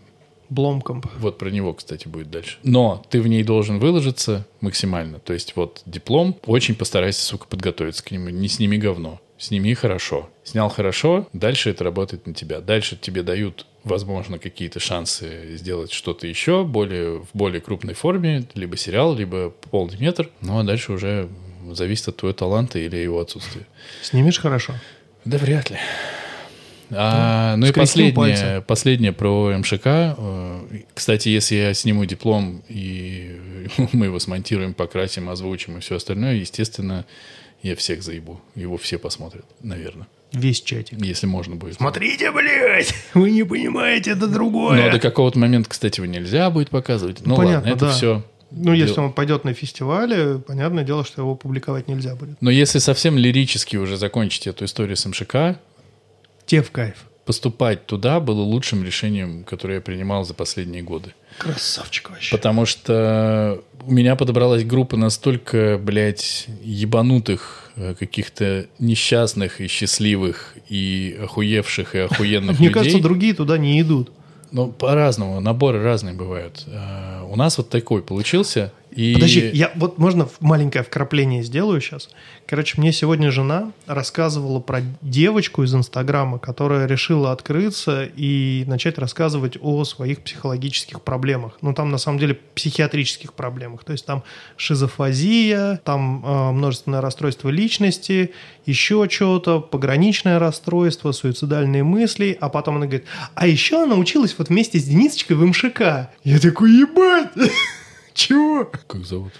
[0.50, 1.06] Бломкомп.
[1.18, 2.58] вот про него, кстати, будет дальше.
[2.62, 5.18] Но ты в ней должен выложиться максимально.
[5.18, 8.28] То есть вот диплом, очень постарайся, сука, подготовиться к нему.
[8.28, 9.20] Не сними говно.
[9.38, 10.30] Сними хорошо.
[10.44, 12.60] Снял хорошо, дальше это работает на тебя.
[12.60, 18.76] Дальше тебе дают, возможно, какие-то шансы сделать что-то еще более, в более крупной форме, либо
[18.76, 20.30] сериал, либо полный метр.
[20.40, 21.28] Ну, а дальше уже
[21.72, 23.66] зависит от твоего таланта или его отсутствия.
[24.02, 24.74] Снимешь хорошо?
[25.24, 25.78] Да вряд ли.
[26.90, 28.64] А, ну и скрестим последнее, пальцы.
[28.66, 29.80] последнее про МШК.
[29.84, 30.60] Э,
[30.94, 33.40] Кстати, если я сниму диплом и
[33.92, 37.06] мы его смонтируем, покрасим, озвучим и все остальное, естественно,
[37.62, 38.40] я всех заебу.
[38.54, 40.06] Его все посмотрят, наверное.
[40.34, 41.00] Весь чатик.
[41.00, 41.74] Если можно будет.
[41.76, 42.94] Смотрите, блядь!
[43.14, 44.84] Вы не понимаете, это другое.
[44.84, 47.24] Но до какого-то момента, кстати, его нельзя будет показывать.
[47.24, 47.92] Ну, понятно, ладно, это да.
[47.92, 48.24] все.
[48.50, 52.40] Ну, если он пойдет на фестивале, понятное дело, что его публиковать нельзя будет.
[52.40, 55.58] Но если совсем лирически уже закончить эту историю с МШК,
[56.46, 57.06] Те в кайф.
[57.24, 61.14] поступать туда было лучшим решением, которое я принимал за последние годы.
[61.38, 62.36] Красавчик вообще.
[62.36, 67.63] Потому что у меня подобралась группа настолько, блядь, ебанутых,
[67.98, 72.72] каких-то несчастных и счастливых, и охуевших, и охуенных Мне людей.
[72.82, 74.12] кажется, другие туда не идут.
[74.52, 76.64] Ну, по-разному, наборы разные бывают.
[76.68, 78.72] А, У нас вот такой получился.
[78.94, 79.14] И...
[79.14, 82.10] Подожди, я вот можно маленькое вкрапление сделаю сейчас.
[82.46, 89.56] Короче, мне сегодня жена рассказывала про девочку из Инстаграма, которая решила открыться и начать рассказывать
[89.60, 91.58] о своих психологических проблемах.
[91.60, 93.84] Ну, там на самом деле психиатрических проблемах.
[93.84, 94.22] То есть там
[94.56, 98.32] шизофазия, там э, множественное расстройство личности,
[98.64, 102.36] еще что-то, пограничное расстройство, суицидальные мысли.
[102.40, 106.10] А потом она говорит, а еще она училась вот вместе с Денисочкой в МШК.
[106.22, 107.30] Я такой, ебать!
[108.14, 108.64] Чего?
[108.64, 109.32] Как зовут?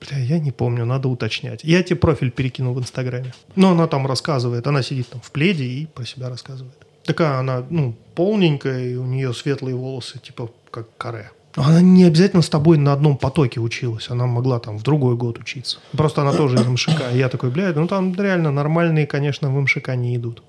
[0.00, 1.64] Бля, я не помню, надо уточнять.
[1.64, 3.34] Я тебе профиль перекинул в Инстаграме.
[3.56, 6.76] Но она там рассказывает, она сидит там в пледе и про себя рассказывает.
[7.04, 11.30] Такая она, ну, полненькая, и у нее светлые волосы, типа как каре.
[11.56, 15.16] Но Она не обязательно с тобой на одном потоке училась, она могла там в другой
[15.16, 15.78] год учиться.
[15.92, 17.02] Просто она тоже из МШК.
[17.12, 20.42] И я такой, блядь, ну там реально нормальные, конечно, в МШК не идут.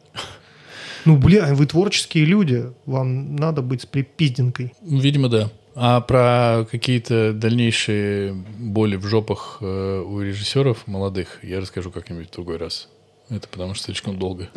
[1.06, 2.66] Ну, бля, вы творческие люди.
[2.86, 4.74] Вам надо быть с припизденкой.
[4.82, 5.50] Видимо, да.
[5.82, 12.34] А про какие-то дальнейшие боли в жопах э, у режиссеров молодых я расскажу как-нибудь в
[12.34, 12.90] другой раз.
[13.30, 14.50] Это потому что слишком долго.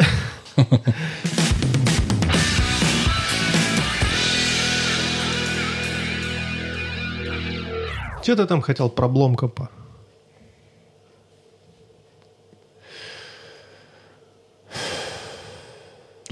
[8.22, 9.70] Что ты там хотел про Бломкопа?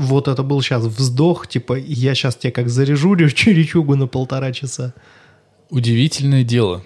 [0.01, 4.95] Вот это был сейчас вздох, типа, я сейчас тебе как заряжу черечугу на полтора часа.
[5.69, 6.83] Удивительное дело.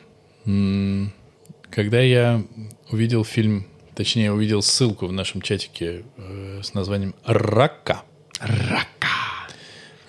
[1.71, 2.45] Когда я
[2.91, 8.03] увидел фильм, точнее, увидел ссылку в нашем чатике э, с названием «Рака»,
[8.41, 9.09] Рака.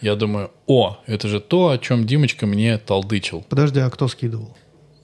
[0.02, 3.46] я думаю, о, это же то, о чем Димочка мне толдычил.
[3.48, 4.58] Подожди, а кто скидывал?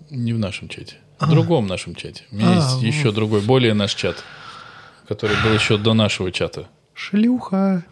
[0.10, 0.96] Не в нашем чате.
[1.20, 2.24] В другом нашем чате.
[2.32, 2.84] У меня А, есть вот.
[2.84, 4.24] еще другой, более наш чат,
[5.08, 6.68] который был еще до нашего чата.
[7.02, 7.84] Шлюха.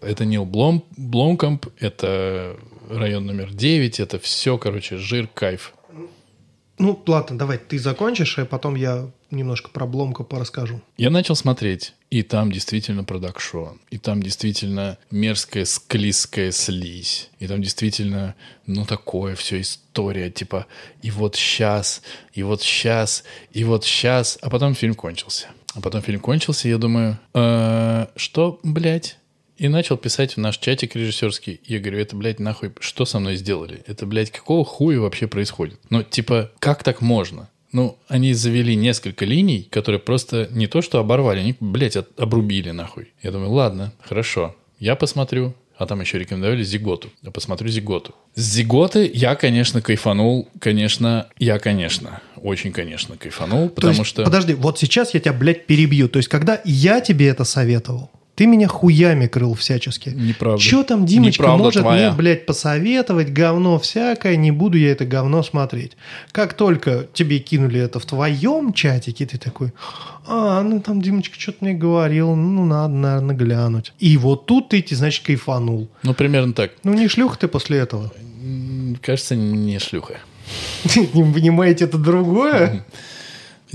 [0.00, 2.56] Это Нил Блом, Бломкамп, это
[2.90, 5.72] район номер 9, это все, короче, жир, кайф.
[6.78, 10.80] Ну, ладно, давай ты закончишь, а потом я немножко про Бломкопа расскажу.
[10.96, 17.62] Я начал смотреть, и там действительно продакшон, и там действительно мерзкая склизкая слизь, и там
[17.62, 18.34] действительно,
[18.66, 20.66] ну, такое все история, типа,
[21.02, 22.02] и вот сейчас,
[22.34, 25.46] и вот сейчас, и вот сейчас, а потом фильм кончился.
[25.76, 29.18] А потом фильм кончился, и я думаю, «Э, что, блядь?
[29.58, 31.60] И начал писать в наш чатик режиссерский.
[31.64, 33.82] Я говорю, это, блядь, нахуй, что со мной сделали?
[33.86, 35.78] Это, блядь, какого хуя вообще происходит?
[35.90, 37.48] Ну, типа, как так можно?
[37.72, 42.70] Ну, они завели несколько линий, которые просто не то что оборвали, они, блядь, от- обрубили
[42.70, 43.12] нахуй.
[43.22, 45.54] Я думаю, ладно, хорошо, я посмотрю.
[45.78, 47.10] А там еще рекомендовали Зиготу.
[47.22, 48.14] Я посмотрю Зиготу.
[48.34, 50.48] С Зиготы я, конечно, кайфанул.
[50.58, 54.24] Конечно, я, конечно, очень, конечно, кайфанул, То потому есть, что...
[54.24, 56.08] Подожди, вот сейчас я тебя, блядь, перебью.
[56.08, 60.10] То есть, когда я тебе это советовал, ты меня хуями крыл всячески.
[60.10, 60.62] Неправда.
[60.62, 62.08] Че там Димочка Неправда может твоя.
[62.08, 63.32] мне, блядь, посоветовать?
[63.32, 65.96] Говно всякое, не буду я это говно смотреть.
[66.32, 69.72] Как только тебе кинули это в твоем чатике, ты такой,
[70.26, 73.94] а, ну там Димочка что-то мне говорил, ну надо, наверное, глянуть.
[73.98, 75.88] И вот тут ты, значит, кайфанул.
[76.02, 76.72] Ну, примерно так.
[76.84, 78.12] Ну не шлюха ты после этого.
[79.02, 80.18] Кажется, не шлюха.
[80.94, 82.84] Не понимаете, это другое?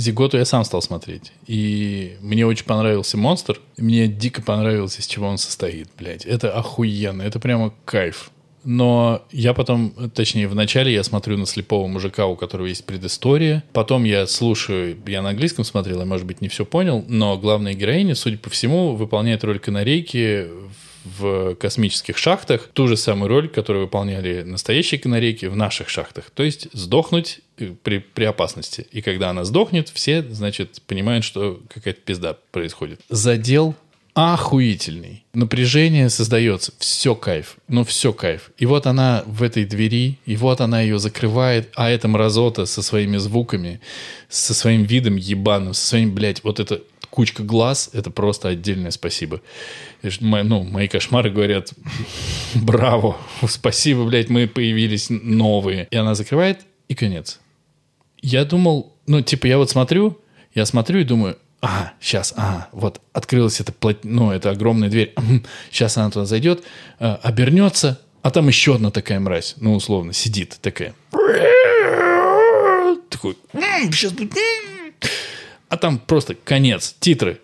[0.01, 1.31] Зиготу я сам стал смотреть.
[1.45, 3.61] И мне очень понравился монстр.
[3.77, 6.25] И Мне дико понравилось, из чего он состоит, блядь.
[6.25, 7.21] Это охуенно.
[7.21, 8.31] Это прямо кайф.
[8.63, 13.63] Но я потом, точнее, вначале я смотрю на слепого мужика, у которого есть предыстория.
[13.73, 17.73] Потом я слушаю, я на английском смотрел, я, может быть, не все понял, но главная
[17.73, 20.47] героиня, судя по всему, выполняет роль канарейки
[21.03, 26.29] в космических шахтах ту же самую роль, которую выполняли настоящие канарейки в наших шахтах.
[26.31, 28.87] То есть сдохнуть э, при, при опасности.
[28.91, 33.01] И когда она сдохнет, все, значит, понимают, что какая-то пизда происходит.
[33.09, 33.75] Задел
[34.13, 35.23] охуительный.
[35.33, 36.73] Напряжение создается.
[36.77, 37.57] Все кайф.
[37.67, 38.51] Ну, все кайф.
[38.57, 42.81] И вот она в этой двери, и вот она ее закрывает, а эта мразота со
[42.81, 43.79] своими звуками,
[44.27, 46.81] со своим видом ебаным, со своим, блядь, вот это
[47.11, 49.41] кучка глаз, это просто отдельное спасибо.
[50.01, 51.71] И ж- мо- Ну, мои кошмары говорят,
[52.55, 53.15] браво,
[53.47, 55.87] спасибо, блядь, мы появились новые.
[55.91, 57.39] И она закрывает, и конец.
[58.23, 60.17] Я думал, ну, типа, я вот смотрю,
[60.55, 65.13] я смотрю и думаю, ага, сейчас, ага, вот открылась эта, плот- ну, эта огромная дверь,
[65.71, 66.63] сейчас она туда зайдет,
[66.99, 70.93] а, обернется, а там еще одна такая мразь, ну, условно, сидит такая.
[73.09, 73.35] Такой,
[73.91, 74.33] сейчас будет...
[75.71, 77.39] А там просто конец, титры.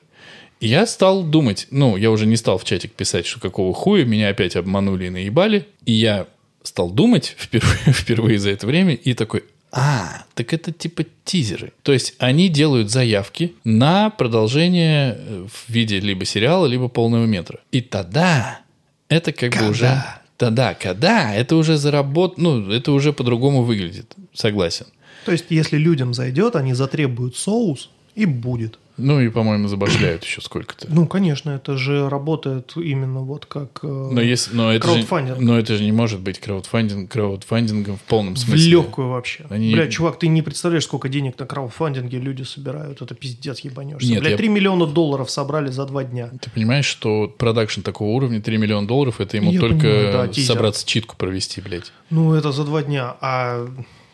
[0.59, 4.03] И я стал думать, ну, я уже не стал в чатик писать, что какого хуя,
[4.03, 5.65] меня опять обманули и наебали.
[5.85, 6.27] И я
[6.61, 11.71] стал думать впервые, впервые за это время и такой, а, так это типа тизеры.
[11.83, 17.61] То есть они делают заявки на продолжение э, в виде либо сериала, либо полного метра.
[17.71, 18.59] И тогда
[19.07, 19.85] это как бы уже...
[19.85, 20.21] Когда?
[20.35, 22.37] Тогда, когда, это уже заработ...
[22.37, 24.13] Ну, это уже по-другому выглядит.
[24.33, 24.85] Согласен.
[25.25, 28.79] То есть, если людям зайдет, они затребуют соус, и будет.
[28.97, 30.87] Ну и, по-моему, забашляют еще сколько-то.
[30.89, 35.37] Ну, конечно, это же работает именно вот как э, Но, если, но, это же, краудфандинг.
[35.39, 38.71] но это же не может быть краудфандинг, краудфандингом в полном в смысле.
[38.71, 39.45] легкую вообще.
[39.51, 42.99] Они- Бля, чувак, ты не представляешь, сколько денег на краудфандинге люди собирают.
[43.03, 44.09] Это пиздец ебанешься.
[44.09, 46.31] Нет, Бля, я- 3 миллиона долларов собрали за два дня.
[46.41, 50.41] Ты понимаешь, что продакшн такого уровня 3 миллиона долларов, это ему Я только понимаю, да,
[50.41, 51.91] собраться читку провести, блядь.
[52.09, 53.15] Ну, это за два дня.
[53.21, 53.67] А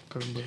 [0.09, 0.41] как бы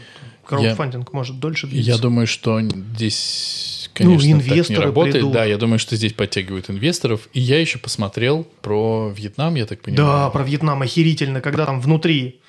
[0.46, 1.90] краудфандинг может дольше длиться.
[1.90, 5.14] Я думаю, что здесь, конечно, так не Ну, работает.
[5.16, 5.32] придут.
[5.32, 7.28] Да, я думаю, что здесь подтягивают инвесторов.
[7.32, 10.06] И я еще посмотрел про Вьетнам, я так понимаю.
[10.08, 12.40] Да, про Вьетнам охерительно, когда там внутри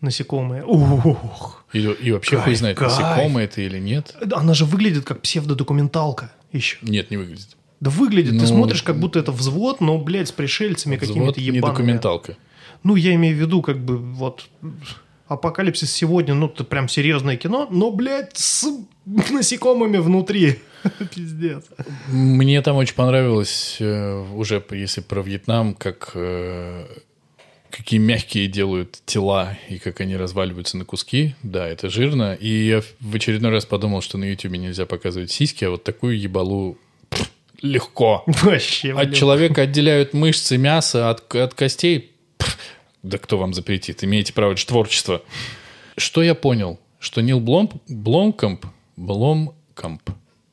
[0.00, 0.62] насекомые.
[0.64, 1.64] Ух.
[1.72, 2.92] И, и вообще Кайф, хуй знает, кайф.
[2.92, 4.14] насекомое это или нет.
[4.32, 6.78] Она же выглядит как псевдодокументалка еще.
[6.82, 7.56] Нет, не выглядит.
[7.80, 11.46] Да выглядит, ты Ну, смотришь, как будто это взвод, но, блядь, с пришельцами какими-то не
[11.46, 11.60] ебаными.
[11.76, 12.36] документалка.
[12.82, 14.48] Ну, я имею в виду, как бы, вот,
[15.28, 18.66] Апокалипсис сегодня, ну, это прям серьезное кино, но, блядь, с
[19.04, 20.58] насекомыми внутри.
[21.14, 21.64] Пиздец.
[22.08, 26.86] Мне там очень понравилось, э, уже если про Вьетнам, как э,
[27.70, 31.34] какие мягкие делают тела и как они разваливаются на куски.
[31.42, 32.34] Да, это жирно.
[32.34, 36.18] И я в очередной раз подумал, что на Ютубе нельзя показывать сиськи, а вот такую
[36.18, 36.78] ебалу
[37.60, 38.22] легко.
[38.26, 39.12] Вообще, От блин.
[39.12, 42.12] человека отделяют мышцы, мясо от, от костей.
[43.06, 44.02] Да кто вам запретит?
[44.02, 45.22] Имеете право, же творчество.
[45.96, 46.80] Что я понял?
[46.98, 50.02] Что Нил Блом, Бломкамп, Бломкамп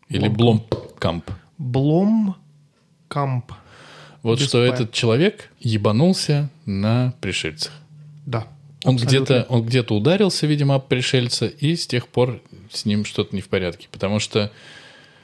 [0.07, 2.35] или Бломкамп, Блом
[3.07, 3.53] Камп.
[4.21, 4.71] вот Без что «п».
[4.71, 7.73] этот человек ебанулся на пришельцах.
[8.27, 8.45] Да.
[8.83, 12.39] Он где-то, он где-то ударился, видимо, об пришельца, и с тех пор
[12.71, 13.87] с ним что-то не в порядке.
[13.91, 14.51] Потому что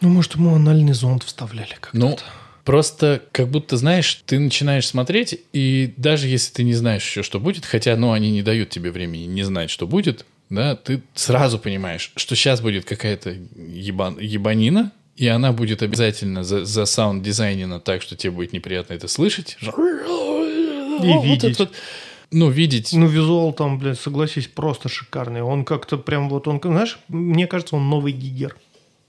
[0.02, 1.98] Ну, может, ему анальный зонд вставляли как-то.
[1.98, 2.18] Ну,
[2.70, 7.40] просто как будто, знаешь, ты начинаешь смотреть, и даже если ты не знаешь еще, что
[7.40, 11.58] будет, хотя, ну, они не дают тебе времени не знать, что будет, да, ты сразу
[11.58, 18.04] понимаешь, что сейчас будет какая-то ебан, ебанина, и она будет обязательно за, за саунд-дизайнена так,
[18.04, 19.58] что тебе будет неприятно это слышать.
[19.62, 21.58] И видеть.
[22.30, 22.94] Ну, видеть.
[22.94, 25.42] Ну, визуал там, блядь, согласись, просто шикарный.
[25.42, 28.56] Он как-то прям вот, он, знаешь, мне кажется, он новый гигер.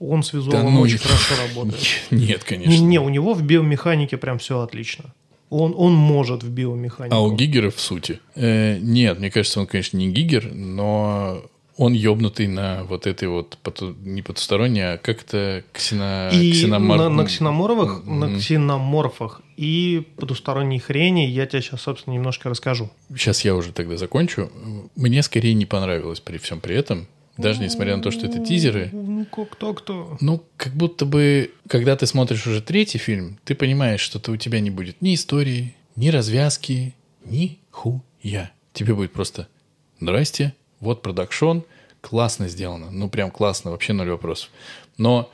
[0.03, 1.85] Он с визуалом ну, очень и- хорошо работает.
[2.09, 2.83] Нет, конечно.
[2.83, 5.13] Не, у него в биомеханике прям все отлично.
[5.51, 7.13] Он, он может в биомеханику.
[7.15, 8.19] А у Гигера в сути?
[8.35, 11.43] Э, нет, мне кажется, он, конечно, не Гигер, но
[11.77, 16.29] он ёбнутый на вот этой вот поту- не потусторонней, а как-то ксено...
[16.31, 18.39] И ксеномор- на, на ксеноморфах, на Мгм.
[18.39, 22.89] ксеноморфах и потусторонней хрени я тебе сейчас, собственно, немножко расскажу.
[23.15, 24.49] Сейчас я уже тогда закончу.
[24.95, 27.07] Мне скорее не понравилось при всем при этом,
[27.41, 28.89] даже несмотря на то, что это тизеры.
[28.93, 30.17] Ну, как так-то?
[30.21, 34.37] Ну, как будто бы, когда ты смотришь уже третий фильм, ты понимаешь, что то у
[34.37, 38.51] тебя не будет ни истории, ни развязки, ни хуя.
[38.73, 39.47] Тебе будет просто
[39.99, 41.59] «Здрасте, вот продакшн,
[42.01, 44.49] классно сделано, ну прям классно, вообще ноль вопросов».
[44.97, 45.29] Но,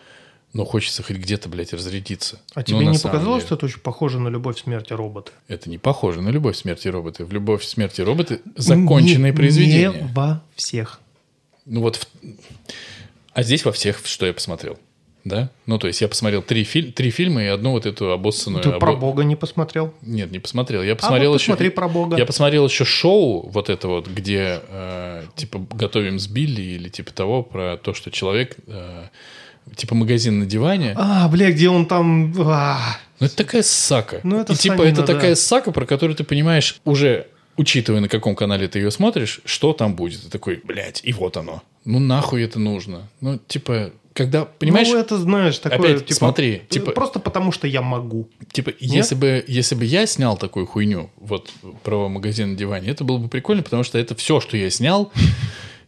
[0.53, 2.39] но хочется хоть где-то, блядь, разрядиться.
[2.55, 3.45] А Ну, тебе на не показалось, деле.
[3.45, 5.31] что это очень похоже на любовь смерти робота?
[5.47, 7.25] Это не похоже на «Любовь, смерти роботы».
[7.25, 9.91] В «Любовь, смерти роботы» законченные Не- произведения.
[9.91, 10.99] Не во всех.
[11.67, 12.07] Ну вот, в-
[13.33, 14.79] а здесь во всех, что я посмотрел,
[15.25, 15.49] да?
[15.65, 16.91] Ну то есть я посмотрел три, филь...
[16.93, 18.63] три фильма и одну вот эту обоссанную...
[18.63, 19.93] Ты обо- про Бога не посмотрел?
[20.01, 20.81] Нет, не посмотрел.
[20.81, 21.51] Я А посмотрел вот еще...
[21.51, 22.17] посмотри про Бога.
[22.17, 27.11] Я посмотрел еще шоу вот это вот, где э, типа готовим с Билли или типа
[27.11, 29.07] того про то, что человек э,
[29.75, 30.93] типа магазин на диване.
[30.95, 32.33] А, бля, где он там...
[32.39, 32.79] а.
[33.19, 34.21] Ну это такая сака.
[34.23, 35.13] Ну, это И типа это да.
[35.13, 37.27] такая сака, про которую ты понимаешь уже
[37.57, 40.21] учитывая, на каком канале ты ее смотришь, что там будет.
[40.23, 41.63] Ты такой, блядь, и вот оно.
[41.85, 43.09] Ну нахуй это нужно?
[43.21, 46.15] Ну, типа, когда, понимаешь, Ну, это, знаешь, такое, Опять, типа...
[46.17, 48.29] смотри, э, типа- Просто потому, что я могу.
[48.51, 51.51] Типа, если бы, если бы я снял такую хуйню, вот
[51.83, 55.11] про магазин на диване, это было бы прикольно, потому что это все, что я снял,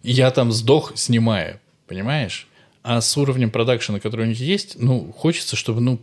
[0.04, 2.48] я там сдох, снимая, понимаешь?
[2.84, 6.00] А с уровнем продакшена, который у них есть, ну, хочется, чтобы, ну,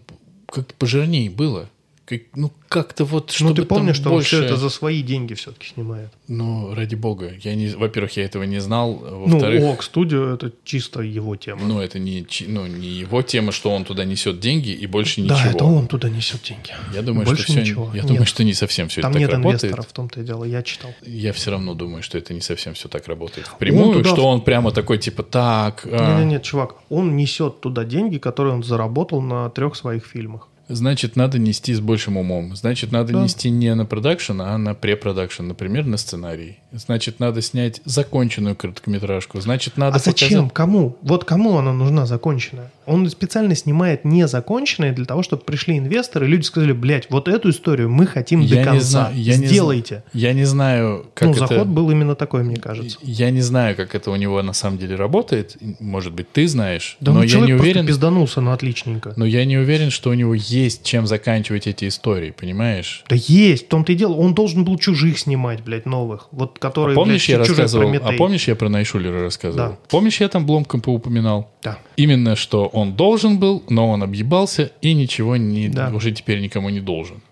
[0.51, 1.71] как-то пожирнее было.
[2.07, 4.37] Как- ну, как-то вот, чтобы Ну, ты там помнишь, что он больше...
[4.37, 6.09] все это за свои деньги все-таки снимает.
[6.29, 7.33] Ну, ради бога.
[7.43, 7.67] Я не...
[7.67, 9.01] Во-первых, я этого не знал.
[9.03, 11.63] Ну, Во-вторых, ОК Студио это чисто его тема.
[11.67, 15.35] ну, это не, ну, не его тема, что он туда несет деньги и больше да,
[15.35, 15.51] ничего.
[15.51, 16.71] это он туда несет деньги.
[16.95, 17.91] Я думаю, Больше что все, ничего.
[17.93, 18.07] я Нет.
[18.07, 19.63] думаю, что не совсем все Там это нет так работает.
[19.65, 20.95] инвесторов, в том-то и дело, я читал.
[21.05, 23.49] Я все равно думаю, что это не совсем все так работает.
[23.49, 27.85] Впрямую, туда что он прямо такой, типа, так, а, Нет, нет, чувак, он несет туда
[27.85, 30.47] деньги, которые он заработал на трех своих фильмах.
[30.69, 32.57] Значит, надо нести с большим умом.
[32.57, 33.23] Значит, надо Да.
[33.23, 36.59] нести не на продакшн, а на препродакшн, например, на сценарий.
[36.73, 39.41] Значит, надо снять законченную короткометражку.
[39.41, 40.29] Значит, надо а зачем?
[40.29, 40.97] показать- Кому?
[41.03, 42.71] Вот кому она нужна законченная?
[42.87, 47.51] Он специально снимает незаконченное для того, чтобы пришли инвесторы, и люди сказали, блядь, вот эту
[47.51, 48.81] историю мы хотим Я до не конца.
[48.87, 50.05] знаю, я не Сделайте.
[50.13, 51.47] Я не знаю, как ну, это...
[51.47, 52.99] заход был именно такой, мне кажется.
[53.03, 55.57] Я не знаю, как это у него на самом деле работает.
[55.81, 57.87] Может быть, ты знаешь, Да но ну, я не уверен.
[57.87, 59.15] пизданулся, ну, отличненько.
[59.17, 63.05] Но я не уверен, что у него есть чем заканчивать эти истории, понимаешь?
[63.09, 64.15] Да есть, в том-то и дело.
[64.15, 66.29] Он должен был чужих снимать, блядь, новых.
[66.33, 69.71] Вот которые, А помнишь, я блядь, чужой рассказывал, а помнишь, я про Найшулера рассказывал?
[69.71, 69.79] Да.
[69.89, 71.51] Помнишь, я там Бломкомпа упоминал?
[71.63, 71.79] Да.
[71.97, 75.91] Именно, что он должен был, но он объебался и ничего не, Да.
[75.95, 77.23] уже теперь никому не должен.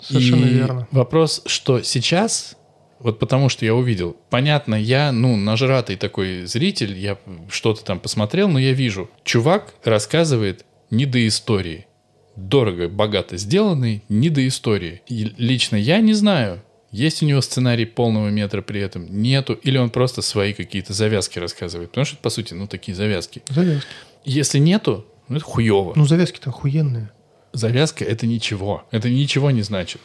[0.00, 0.88] Совершенно И верно.
[0.92, 2.56] Вопрос, что сейчас,
[3.00, 7.18] вот потому что я увидел, понятно, я, ну, нажратый такой зритель, я
[7.50, 11.86] что-то там посмотрел, но я вижу, чувак рассказывает не до истории.
[12.36, 15.02] Дорого, богато сделанный, не до истории.
[15.08, 19.76] И лично я не знаю, есть у него сценарий полного метра при этом, нету, или
[19.78, 21.90] он просто свои какие-то завязки рассказывает.
[21.90, 23.42] Потому что это, по сути, ну, такие завязки.
[23.48, 23.88] Завязки.
[24.24, 25.92] Если нету, ну, это хуево.
[25.96, 27.10] Ну, завязки-то охуенные.
[27.52, 28.84] завязка— это ничего.
[28.90, 30.00] Это ничего не значит.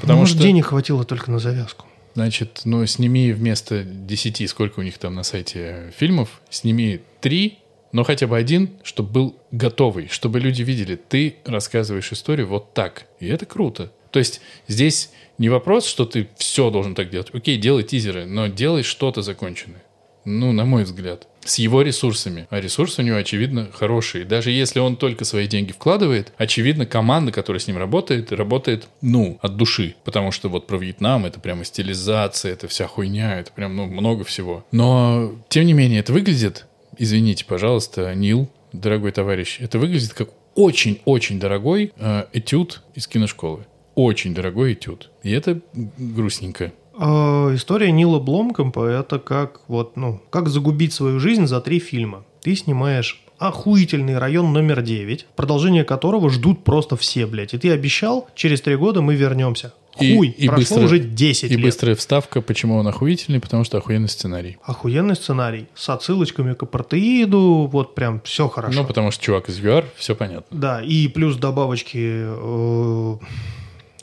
[0.00, 1.86] Потому Может, что, денег хватило только на завязку.
[2.14, 7.58] значит, ну, сними вместо 10, сколько у них там на сайте фильмов, сними 3,
[7.92, 13.06] но хотя бы один, чтобы был готовый, чтобы люди видели, ты рассказываешь историю вот так.
[13.20, 13.92] И это круто.
[14.10, 17.28] То есть здесь не вопрос, что ты все должен так делать.
[17.32, 19.82] Окей, делай тизеры, но делай что-то законченное.
[20.24, 21.26] Ну, на мой взгляд.
[21.44, 22.46] С его ресурсами.
[22.50, 24.24] А ресурсы у него, очевидно, хорошие.
[24.24, 29.38] Даже если он только свои деньги вкладывает, очевидно, команда, которая с ним работает, работает, ну,
[29.40, 29.94] от души.
[30.04, 34.24] Потому что вот про Вьетнам это прямо стилизация, это вся хуйня, это прям, ну, много
[34.24, 34.66] всего.
[34.72, 36.66] Но, тем не менее, это выглядит,
[36.98, 43.66] извините, пожалуйста, Нил, дорогой товарищ, это выглядит как очень-очень дорогой э, этюд из киношколы.
[43.94, 45.10] Очень дорогой этюд.
[45.22, 46.72] И это грустненько.
[46.98, 52.24] А, История Нила Бломкомпа– это как, вот, ну, как загубить свою жизнь за три фильма.
[52.42, 57.54] Ты снимаешь охуительный район номер 9, продолжение которого ждут просто все, блядь.
[57.54, 59.72] И ты обещал, через три года мы вернемся.
[60.00, 61.62] И- Хуй, и прошло быстро- уже 10 И лет.
[61.62, 64.56] быстрая вставка, почему он охуительный, потому что охуенный сценарий.
[64.64, 65.66] Охуенный сценарий.
[65.74, 68.80] С отсылочками к апартеиду, вот прям все хорошо.
[68.82, 70.56] Ну, потому что чувак из VR, все понятно.
[70.56, 73.16] Да, и плюс добавочки э,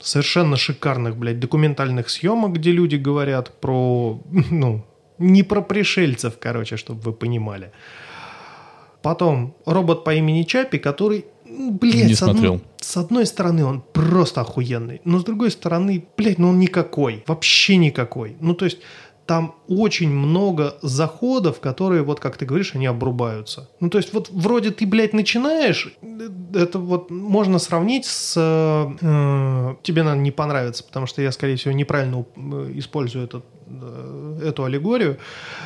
[0.06, 4.84] совершенно шикарных, блядь, документальных съемок, где люди говорят про, ну,
[5.18, 7.70] не про пришельцев, короче, чтобы вы понимали.
[9.02, 13.82] Потом робот по имени Чапи, который, м, блядь, Не с, одной- с одной стороны он
[13.92, 18.36] просто охуенный, но с другой стороны, блядь, ну он никакой, вообще никакой.
[18.40, 18.78] Ну то есть
[19.26, 23.68] там очень много заходов, которые, вот как ты говоришь, они обрубаются.
[23.80, 28.34] Ну, то есть, вот вроде ты, блядь, начинаешь, э, это вот можно сравнить с...
[28.36, 34.40] э, тебе, наверное, не понравится, потому что я, скорее всего, неправильно э, использую этот, э,
[34.44, 35.18] эту аллегорию.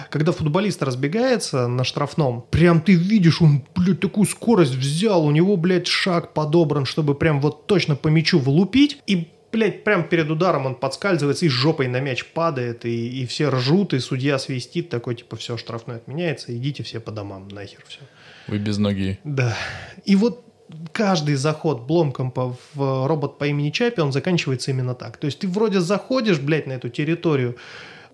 [0.08, 5.58] Когда футболист разбегается на штрафном, прям ты видишь, он, блядь, такую скорость взял, у него,
[5.58, 10.66] блядь, шаг подобран, чтобы прям вот точно по мячу влупить, и Блять, прям перед ударом
[10.66, 15.16] он подскальзывается и жопой на мяч падает, и, и все ржут, и судья свистит, такой,
[15.16, 18.00] типа, все, штрафной отменяется, идите все по домам, нахер все.
[18.46, 19.18] Вы без ноги.
[19.24, 19.56] Да.
[20.04, 20.44] И вот
[20.92, 25.16] каждый заход Бломкомпа в робот по имени Чапи, он заканчивается именно так.
[25.16, 27.56] То есть ты вроде заходишь, блядь, на эту территорию,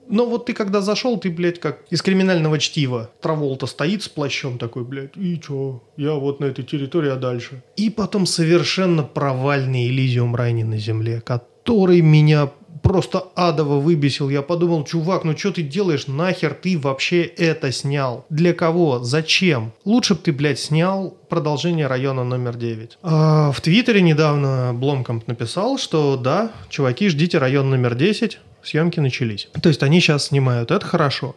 [0.09, 3.11] но вот ты когда зашел, ты, блядь, как из криминального чтива.
[3.21, 5.83] Траволта стоит с плащом такой, блядь, и чё?
[5.97, 7.63] Я вот на этой территории, а дальше?
[7.77, 12.51] И потом совершенно провальный Элизиум Рай не на земле, который меня
[12.87, 14.29] просто адово выбесил.
[14.29, 16.07] Я подумал, чувак, ну что ты делаешь?
[16.07, 18.25] Нахер ты вообще это снял?
[18.31, 19.01] Для кого?
[19.03, 19.73] Зачем?
[19.85, 22.99] Лучше бы ты, блядь, снял продолжение района номер 9.
[23.03, 29.49] А, в Твиттере недавно Бломкомп написал, что да, чуваки, ждите район номер 10, съемки начались.
[29.63, 31.35] То есть они сейчас снимают, это хорошо.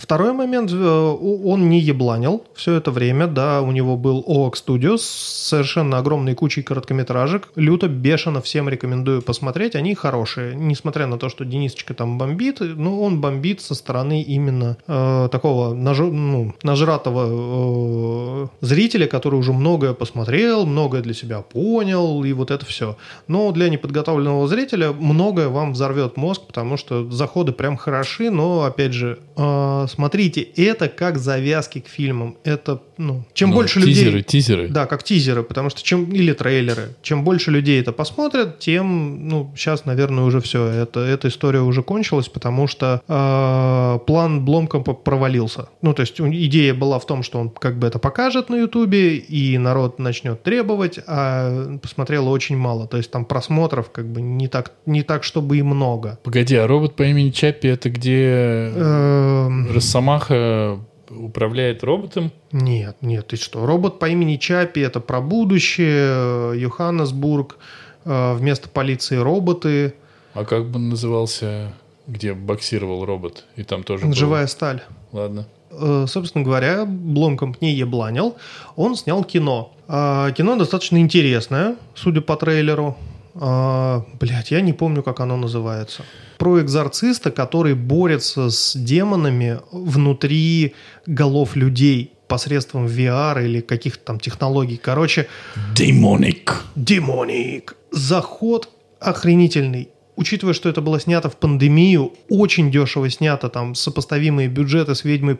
[0.00, 5.00] Второй момент, э, он не ебланил все это время, да, у него был OX Studios
[5.00, 11.44] совершенно огромной кучей короткометражек, люто, бешено всем рекомендую посмотреть, они хорошие, несмотря на то, что
[11.44, 18.46] Денисочка там бомбит, но он бомбит со стороны именно э, такого нажу- ну, нажратого э,
[18.62, 22.96] зрителя, который уже многое посмотрел, многое для себя понял, и вот это все.
[23.28, 28.94] Но для неподготовленного зрителя многое вам взорвет мозг, потому что заходы прям хороши, но, опять
[28.94, 32.36] же, э, смотрите, это как завязки к фильмам.
[32.44, 34.22] Это, ну, чем Ну, больше тизеры, людей...
[34.22, 34.68] тизеры.
[34.68, 36.10] Да, как тизеры, потому что чем...
[36.10, 36.94] Или трейлеры.
[37.02, 40.66] Чем больше людей это посмотрят, тем, ну, сейчас, наверное, уже все.
[40.66, 45.68] Это, эта история уже кончилась, потому что э, план Бломкомпа провалился.
[45.82, 49.16] Ну, то есть идея была в том, что он как бы это покажет на Ютубе,
[49.16, 52.86] и народ начнет требовать, а посмотрело очень мало.
[52.86, 56.18] То есть там просмотров как бы не так, не так чтобы и много.
[56.22, 60.78] Погоди, а робот по имени Чаппи это где Эм, Росомаха
[61.08, 62.32] управляет роботом?
[62.52, 63.64] Нет, нет, ты что?
[63.64, 67.56] Робот по имени Чапи это про будущее, э, Йоханнесбург,
[68.04, 69.94] э, вместо полиции роботы,
[70.34, 71.72] А как бы он назывался,
[72.06, 73.46] где боксировал робот?
[73.56, 74.82] И там тоже живая сталь.
[75.12, 75.48] Ладно.
[75.70, 78.36] Э, Собственно говоря, Бломкомп не ебланил,
[78.76, 79.72] он снял кино.
[79.88, 82.98] А, Кино достаточно интересное, судя по трейлеру.
[83.34, 86.02] Блять, я не помню, как оно называется.
[86.38, 90.74] Про экзорциста, который борется с демонами внутри
[91.06, 94.76] голов людей посредством VR или каких-то там технологий.
[94.76, 95.26] Короче,
[95.74, 96.64] Демоник.
[96.76, 97.76] Демоник.
[97.90, 98.68] Заход
[99.00, 99.90] охренительный.
[100.20, 105.38] Учитывая, что это было снято в пандемию, очень дешево снято, там сопоставимые бюджеты с «Ведьмой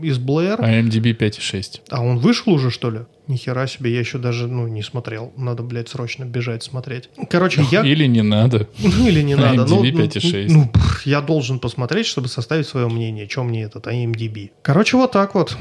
[0.00, 0.62] из Блэр».
[0.62, 1.80] А MDB 5,6.
[1.90, 3.00] А он вышел уже, что ли?
[3.26, 5.32] Нихера себе, я еще даже, ну, не смотрел.
[5.36, 7.08] Надо, блядь, срочно бежать смотреть.
[7.28, 7.80] Короче, я...
[7.84, 8.68] Или не надо.
[8.78, 9.66] Ну, или не надо.
[9.66, 10.46] Ну, IMDb ну, 5,6.
[10.50, 14.52] Ну, пф, я должен посмотреть, чтобы составить свое мнение, чем мне этот IMDb.
[14.62, 15.56] Короче, вот так вот.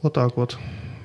[0.00, 0.56] Вот так вот.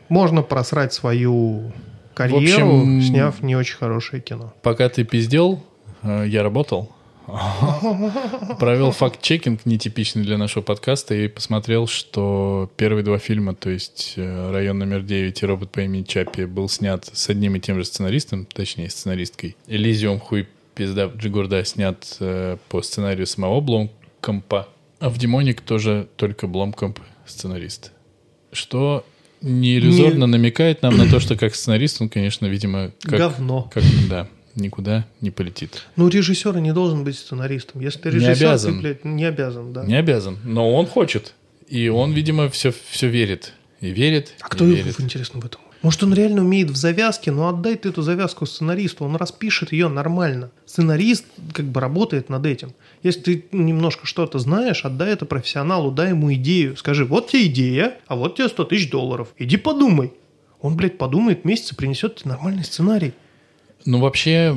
[0.08, 1.74] Можно просрать свою
[2.14, 4.54] карьеру, общем- сняв не очень хорошее кино.
[4.62, 5.62] Пока ты пиздел,
[6.06, 6.92] я работал.
[8.60, 14.52] Провел факт-чекинг, нетипичный для нашего подкаста, и посмотрел, что первые два фильма, то есть э,
[14.52, 17.86] «Район номер 9» и «Робот по имени Чаппи» был снят с одним и тем же
[17.86, 19.56] сценаристом, точнее, сценаристкой.
[19.68, 20.20] «Элизиум.
[20.20, 27.00] Хуй пизда Джигурда» снят э, по сценарию самого Бломкомпа, а в «Демоник» тоже только Бломкомп
[27.26, 27.92] сценарист.
[28.52, 29.04] Что
[29.42, 33.70] не иллюзорно намекает нам на то, что как сценарист он, конечно, видимо, как, Говно.
[33.74, 35.84] как да, никуда не полетит.
[35.96, 37.82] Ну, режиссер не должен быть сценаристом.
[37.82, 38.74] Если ты Не режиссер, обязан.
[38.76, 39.84] ты, блядь, не обязан, да.
[39.86, 41.34] Не обязан, но он хочет.
[41.68, 43.54] И он, видимо, все, все верит.
[43.82, 44.86] И верит, А и кто верит.
[44.86, 45.62] его, интересно, в этом?
[45.82, 49.88] Может, он реально умеет в завязке, но отдай ты эту завязку сценаристу, он распишет ее
[49.88, 50.50] нормально.
[50.66, 52.74] Сценарист как бы работает над этим.
[53.04, 56.76] Если ты немножко что-то знаешь, отдай это профессионалу, дай ему идею.
[56.78, 59.28] Скажи, вот тебе идея, а вот тебе 100 тысяч долларов.
[59.38, 60.14] Иди подумай.
[60.60, 63.14] Он, блядь, подумает месяц и принесет тебе нормальный сценарий.
[63.86, 64.56] Ну, вообще...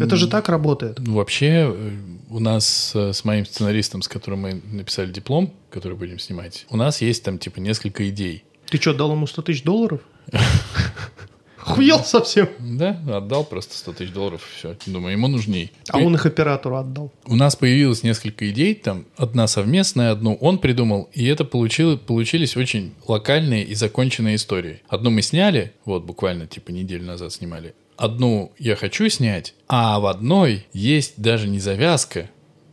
[0.00, 0.98] Это же так работает.
[1.00, 1.90] ну, Вообще, э,
[2.30, 6.76] у нас э, с моим сценаристом, с которым мы написали диплом, который будем снимать, у
[6.76, 8.44] нас есть там, типа, несколько идей.
[8.68, 10.00] Ты что, дал ему 100 тысяч долларов?
[11.60, 12.48] Хуел совсем.
[12.58, 14.76] Да, отдал просто 100 тысяч долларов, все.
[14.86, 15.72] Думаю, ему нужней.
[15.90, 17.12] А И он их оператору отдал.
[17.26, 22.56] У нас появилось несколько идей, там одна совместная, одну он придумал, и это получило, получились
[22.56, 24.80] очень локальные и законченные истории.
[24.88, 27.74] Одну мы сняли, вот буквально типа неделю назад снимали.
[28.00, 32.30] Одну я хочу снять, а в одной есть даже не завязка,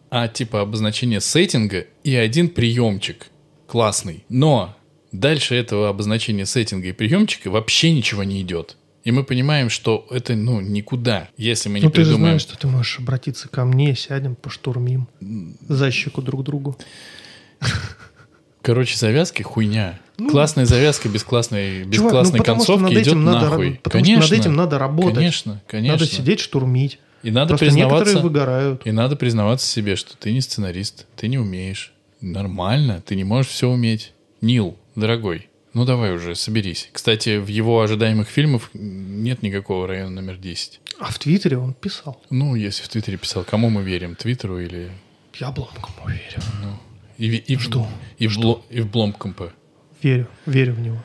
[0.10, 3.28] а типа обозначение сеттинга и один приемчик
[3.68, 4.24] классный.
[4.30, 4.78] Но
[5.12, 8.78] дальше этого обозначения сеттинга и приемчика вообще ничего не идет.
[9.04, 12.22] И мы понимаем, что это, ну, никуда, если мы не Ну, ты придумаем...
[12.22, 15.10] знаешь, что ты можешь обратиться ко мне, сядем, поштурмим.
[15.68, 16.78] За щеку друг другу.
[18.68, 19.98] Короче, завязки хуйня.
[20.30, 23.80] Классная завязка без классной, без Ну, Чувак, ну, классной что концовки идет надо нахуй.
[23.82, 25.16] потому что конечно, над этим надо работать.
[25.16, 25.94] Конечно, конечно.
[25.94, 27.00] Надо сидеть, штурмить.
[27.24, 28.00] И надо Просто признаваться.
[28.00, 28.82] некоторые выгорают.
[28.84, 31.94] И надо признаваться себе, что ты не сценарист, ты не умеешь.
[32.20, 34.12] Нормально, ты не можешь все уметь.
[34.42, 36.90] Нил, дорогой, ну давай уже, соберись.
[36.92, 40.82] Кстати, в его ожидаемых фильмах нет никакого района номер 10.
[41.00, 42.22] А в Твиттере он писал.
[42.30, 44.92] Ну, если в Твиттере писал, кому мы верим, Твиттеру или...
[45.40, 46.42] Я Бломкому верю.
[47.18, 47.88] И, в- и, Жду.
[48.18, 49.52] И в, Бло- и в Бломкомпа.
[50.04, 50.98] Верю, верю в него.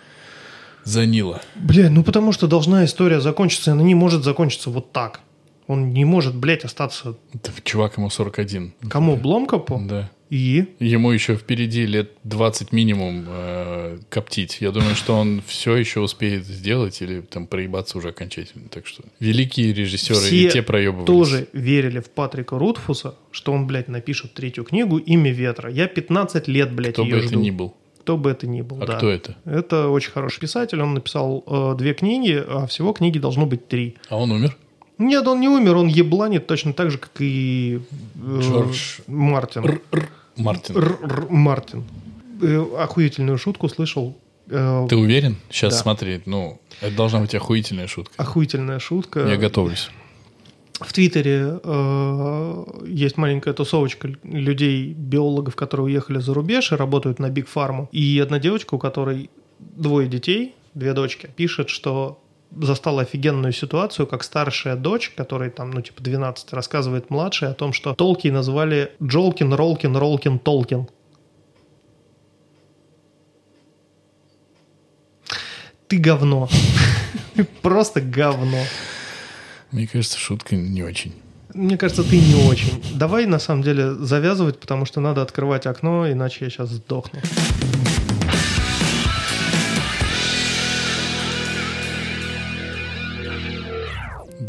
[0.84, 1.40] За Нила.
[1.54, 5.20] Бля, ну потому что должна история закончиться, и она не может закончиться вот так.
[5.68, 8.74] Он не может, блядь, остаться Да, Чувак ему 41.
[8.90, 9.16] кому?
[9.16, 9.80] Бломкопу?
[9.88, 10.10] Да.
[10.32, 10.64] И?
[10.78, 14.62] Ему еще впереди лет 20 минимум э, коптить.
[14.62, 18.70] Я думаю, что он все еще успеет сделать или там проебаться уже окончательно.
[18.70, 21.06] Так что великие режиссеры и те проебывались.
[21.06, 25.70] тоже верили в Патрика Рутфуса, что он, блядь, напишет третью книгу «Имя ветра».
[25.70, 27.40] Я 15 лет, блядь, Кто ее бы это жду.
[27.40, 27.74] ни был.
[28.00, 28.96] Кто бы это ни был, А да.
[28.96, 29.36] кто это?
[29.44, 30.80] Это очень хороший писатель.
[30.80, 33.96] Он написал э, две книги, а всего книги должно быть три.
[34.08, 34.56] А он умер?
[34.96, 37.80] Нет, он не умер, он ебланит точно так же, как и
[38.14, 39.64] э, Джордж Мартин.
[39.66, 40.76] Р-р Мартин.
[40.76, 41.84] Р- Р- Мартин.
[42.40, 44.16] Э, охуительную шутку слышал.
[44.48, 45.36] Э, Ты уверен?
[45.50, 45.80] Сейчас Да.
[45.80, 46.20] смотри.
[46.26, 48.14] Ну, это должна быть охуительная шутка.
[48.16, 49.26] охуительная шутка.
[49.26, 49.90] Я готовлюсь.
[50.80, 57.30] В Твиттере э, есть маленькая тусовочка людей, биологов, которые уехали за рубеж и работают на
[57.30, 57.88] Биг Фарму.
[57.92, 59.30] И одна девочка, у которой
[59.60, 62.20] двое детей, две дочки, пишет, что
[62.60, 67.72] застала офигенную ситуацию, как старшая дочь, которой там, ну, типа 12, рассказывает младшей о том,
[67.72, 70.88] что Толки назвали Джолкин, Ролкин, Ролкин, Толкин.
[75.88, 76.48] Ты говно.
[77.62, 78.62] Просто говно.
[79.70, 81.12] Мне кажется, шутка не очень.
[81.54, 82.82] Мне кажется, ты не очень.
[82.94, 87.20] Давай, на самом деле, завязывать, потому что надо открывать окно, иначе я сейчас сдохну.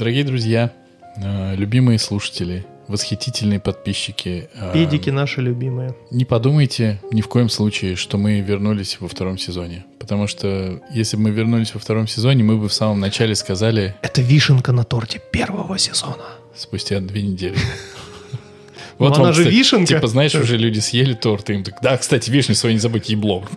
[0.04, 0.74] Дорогие друзья,
[1.16, 4.50] э, любимые слушатели, восхитительные подписчики.
[4.54, 5.96] э, Педики наши любимые.
[6.12, 9.86] Не подумайте ни в коем случае, что мы вернулись во втором сезоне.
[10.00, 13.96] Потому что если бы мы вернулись во втором сезоне, мы бы в самом начале сказали
[14.02, 16.26] Это вишенка на торте первого сезона.
[16.54, 17.56] спустя две недели.
[19.00, 19.88] Ну, она вам, же вишенка.
[19.88, 23.08] Типа, знаешь, уже люди съели торт, и им так, да, кстати, вишню свою не забудь,
[23.08, 23.48] ебло.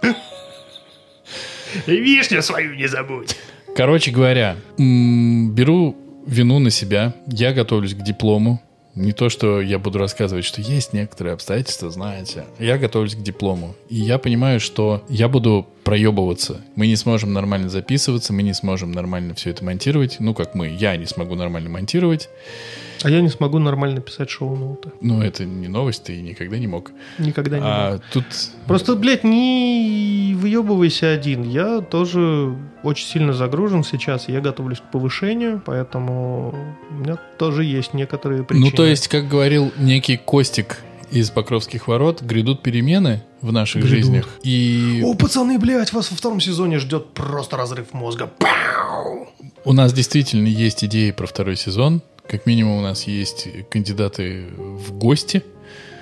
[1.86, 3.36] Вишню свою не забудь.
[3.78, 5.94] Короче говоря, беру
[6.26, 7.14] вину на себя.
[7.28, 8.60] Я готовлюсь к диплому.
[8.96, 12.44] Не то, что я буду рассказывать, что есть некоторые обстоятельства, знаете.
[12.58, 13.76] Я готовлюсь к диплому.
[13.88, 16.60] И я понимаю, что я буду проебываться.
[16.74, 20.16] Мы не сможем нормально записываться, мы не сможем нормально все это монтировать.
[20.18, 22.28] Ну, как мы, я не смогу нормально монтировать.
[23.02, 24.90] А я не смогу нормально писать шоу-ноуты.
[25.00, 26.90] Ну, это не новость, ты никогда не мог.
[27.18, 27.72] Никогда не мог.
[27.72, 28.24] А тут
[28.66, 31.42] Просто, блядь, ни выебывайся один.
[31.42, 34.28] Я тоже очень сильно загружен сейчас.
[34.28, 36.54] Я готовлюсь к повышению, поэтому
[36.90, 38.70] у меня тоже есть некоторые причины.
[38.70, 40.80] Ну, то есть, как говорил некий Костик
[41.10, 43.96] из Покровских ворот, грядут перемены в наших Грядут.
[43.96, 44.28] жизнях.
[44.42, 48.30] И О, пацаны, блядь, вас во втором сезоне ждет просто разрыв мозга.
[48.38, 49.28] Пау!
[49.64, 52.02] у нас действительно есть идеи про второй сезон.
[52.28, 55.42] Как минимум у нас есть кандидаты в гости.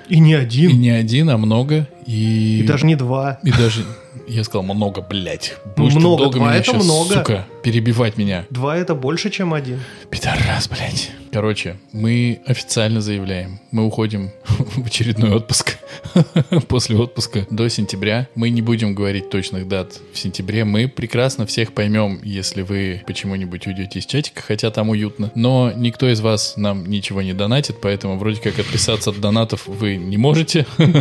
[0.08, 1.88] И не И один, не один, а много.
[2.04, 3.38] И, и даже не два.
[3.44, 3.84] И даже...
[4.28, 5.54] Я сказал много, блядь.
[5.76, 7.14] Будешь много, долго два меня это щас, много.
[7.14, 8.44] сука, перебивать меня.
[8.50, 9.80] Два это больше, чем один.
[10.10, 11.10] Пидорас, блядь.
[11.32, 15.78] Короче, мы официально заявляем, мы уходим в очередной отпуск.
[16.68, 18.28] После отпуска до сентября.
[18.34, 20.64] Мы не будем говорить точных дат в сентябре.
[20.64, 25.30] Мы прекрасно всех поймем, если вы почему-нибудь уйдете из чатика, хотя там уютно.
[25.34, 29.96] Но никто из вас нам ничего не донатит, поэтому вроде как отписаться от донатов вы
[29.96, 30.66] не можете.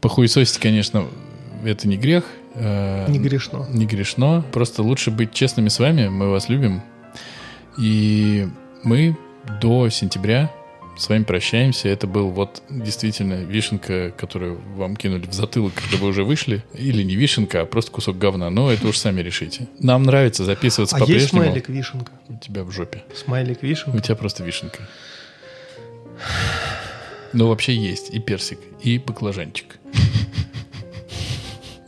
[0.00, 1.06] Похуесосить, конечно,
[1.64, 2.24] это не грех.
[2.54, 3.66] Э, Не грешно.
[3.70, 4.44] не грешно.
[4.52, 6.08] Просто лучше быть честными с вами.
[6.08, 6.82] Мы вас любим.
[7.78, 8.48] И
[8.82, 9.16] мы
[9.60, 10.52] до сентября
[10.98, 11.88] с вами прощаемся.
[11.88, 16.62] Это был вот действительно вишенка, которую вам кинули в затылок, когда вы уже вышли.
[16.74, 18.50] Или не вишенка, а просто кусок говна.
[18.50, 19.68] Но это уж сами решите.
[19.78, 21.42] Нам нравится записываться А есть по-прежнему.
[21.44, 22.12] смайлик вишенка?
[22.28, 23.02] У тебя в жопе.
[23.14, 24.00] Смайлик У вишенка?
[24.00, 24.88] тебя просто вишенка.
[27.32, 29.78] Ну, вообще есть и персик, и баклажанчик.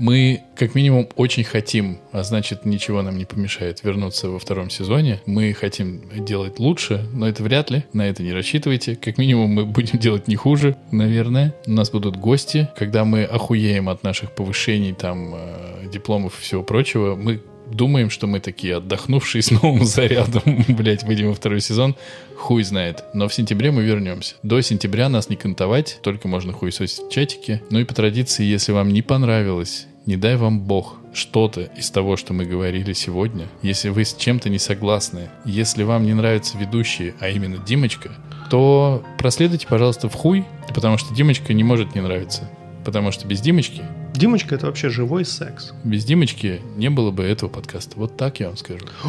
[0.03, 5.21] Мы, как минимум, очень хотим, а значит, ничего нам не помешает вернуться во втором сезоне.
[5.27, 7.85] Мы хотим делать лучше, но это вряд ли.
[7.93, 8.97] На это не рассчитывайте.
[8.97, 11.55] Как минимум, мы будем делать не хуже, наверное.
[11.69, 12.69] У нас будут гости.
[12.77, 17.41] Когда мы охуеем от наших повышений, там, э, дипломов и всего прочего, мы
[17.71, 21.95] думаем, что мы такие отдохнувшие с новым зарядом, блять, выйдем во второй сезон,
[22.37, 23.05] хуй знает.
[23.15, 24.35] Но в сентябре мы вернемся.
[24.43, 27.63] До сентября нас не кантовать, только можно хуесосить в чатике.
[27.71, 32.17] Ну и по традиции, если вам не понравилось, не дай вам бог, что-то из того,
[32.17, 37.15] что мы говорили сегодня, если вы с чем-то не согласны, если вам не нравятся ведущие,
[37.21, 38.11] а именно Димочка,
[38.51, 40.45] то проследуйте, пожалуйста, в хуй,
[40.75, 42.49] потому что Димочка не может не нравиться.
[42.85, 43.83] Потому что без Димочки
[44.15, 45.73] Димочка это вообще живой секс.
[45.85, 47.93] без Димочки не было бы этого подкаста.
[47.97, 48.87] Вот так я вам скажу.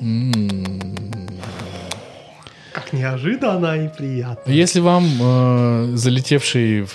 [0.00, 0.97] М.
[2.78, 4.50] Как неожиданно и приятно.
[4.50, 6.94] Если вам э, залетевший в,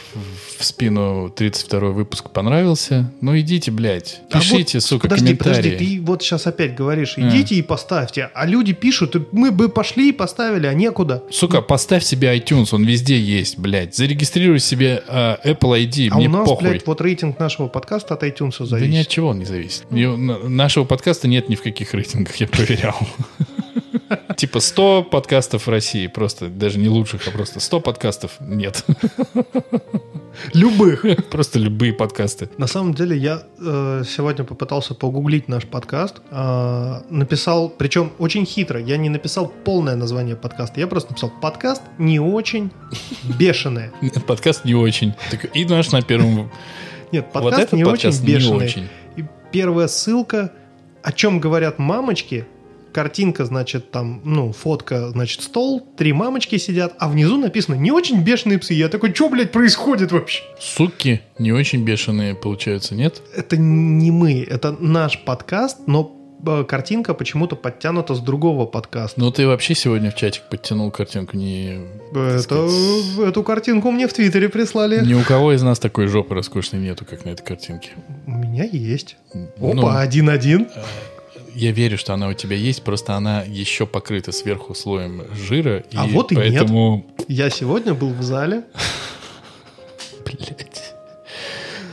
[0.59, 4.21] в спину 32 выпуск понравился, ну идите, блядь.
[4.31, 5.55] А Пишите, вот, сука, подожди, комментарии.
[5.71, 10.09] подожди, ты вот сейчас опять говоришь, идите и поставьте, а люди пишут, мы бы пошли
[10.09, 11.23] и поставили, а некуда.
[11.29, 13.93] Сука, поставь себе iTunes, он везде есть, блядь.
[13.95, 16.69] Зарегистрируй себе э, Apple ID, А мне у нас, похуй.
[16.69, 18.93] блядь, вот рейтинг нашего подкаста от iTunes Да зависит.
[18.93, 19.83] ни от чего он не зависит.
[19.91, 22.95] На- нашего подкаста нет ни в каких рейтингах, я проверял.
[24.37, 28.85] Типа 100 подкастов в России, просто даже не лучших, а просто 100 подкастов нет.
[30.53, 31.05] Любых.
[31.31, 32.49] Просто любые подкасты.
[32.57, 38.79] На самом деле я э, сегодня попытался погуглить наш подкаст, э, написал, причем очень хитро,
[38.79, 42.71] я не написал полное название подкаста, я просто написал подкаст не очень
[43.37, 43.91] бешеные.
[44.25, 45.13] Подкаст не очень.
[45.29, 46.51] Так, И наш на первом...
[47.11, 48.65] Нет, подкаст не подкаст очень не бешеный.
[48.65, 48.89] очень.
[49.15, 50.51] И первая ссылка,
[51.03, 52.47] о чем говорят мамочки,
[52.93, 58.21] картинка, значит, там, ну, фотка, значит, стол, три мамочки сидят, а внизу написано «не очень
[58.23, 58.73] бешеные псы».
[58.73, 60.41] Я такой, что, блядь, происходит вообще?
[60.59, 63.21] Суки не очень бешеные получаются, нет?
[63.35, 66.15] Это не мы, это наш подкаст, но
[66.45, 69.19] э, картинка почему-то подтянута с другого подкаста.
[69.19, 71.35] Ну ты вообще сегодня в чатик подтянул картинку.
[71.37, 71.79] Не,
[72.11, 75.05] Это, сказать, эту картинку мне в Твиттере прислали.
[75.05, 77.89] ни у кого из нас такой жопы роскошной нету, как на этой картинке.
[78.27, 79.17] У меня есть.
[79.33, 80.67] Ну, Опа, один-один.
[81.55, 85.83] Я верю, что она у тебя есть, просто она еще покрыта сверху слоем жира.
[85.93, 86.45] А и вот и нет.
[86.45, 87.05] поэтому...
[87.27, 88.63] Я сегодня был в зале.
[90.25, 90.93] Блять.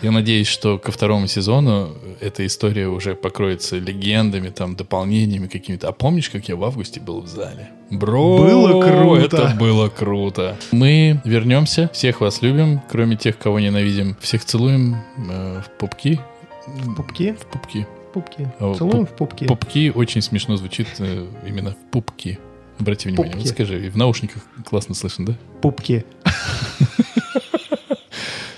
[0.02, 5.88] Я надеюсь, что ко второму сезону эта история уже покроется легендами, там, дополнениями какими-то.
[5.88, 7.68] А помнишь, как я в августе был в зале?
[7.90, 9.36] Бро, Было круто.
[9.36, 10.56] Это было круто.
[10.72, 11.90] Мы вернемся.
[11.92, 14.16] Всех вас любим, кроме тех, кого ненавидим.
[14.20, 16.18] Всех целуем э, в пупки.
[16.66, 17.32] В пупки.
[17.32, 17.86] В пупки.
[18.12, 18.48] Пупки.
[18.58, 19.46] О, Целуем в пупки.
[19.46, 22.38] Пупки очень смешно звучит э, именно в пупки.
[22.78, 23.32] Обрати внимание.
[23.32, 23.46] Пупки.
[23.46, 25.34] Вот скажи, в наушниках классно слышно, да?
[25.62, 26.04] Пупки.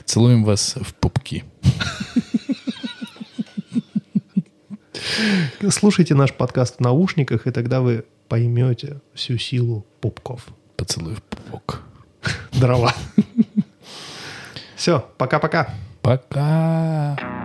[0.04, 1.44] Целуем вас в пупки.
[5.70, 10.46] Слушайте наш подкаст в наушниках, и тогда вы поймете всю силу пупков.
[10.76, 11.82] Поцелуй в пупок.
[12.52, 12.94] Дрова.
[14.76, 15.74] Все, пока-пока.
[16.00, 17.41] Пока.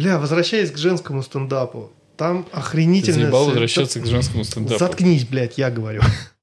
[0.00, 3.24] Бля, возвращаясь к женскому стендапу, там Ты охренительно...
[3.24, 4.78] заебал возвращаться к женскому стендапу.
[4.78, 6.00] Заткнись, блядь, я говорю.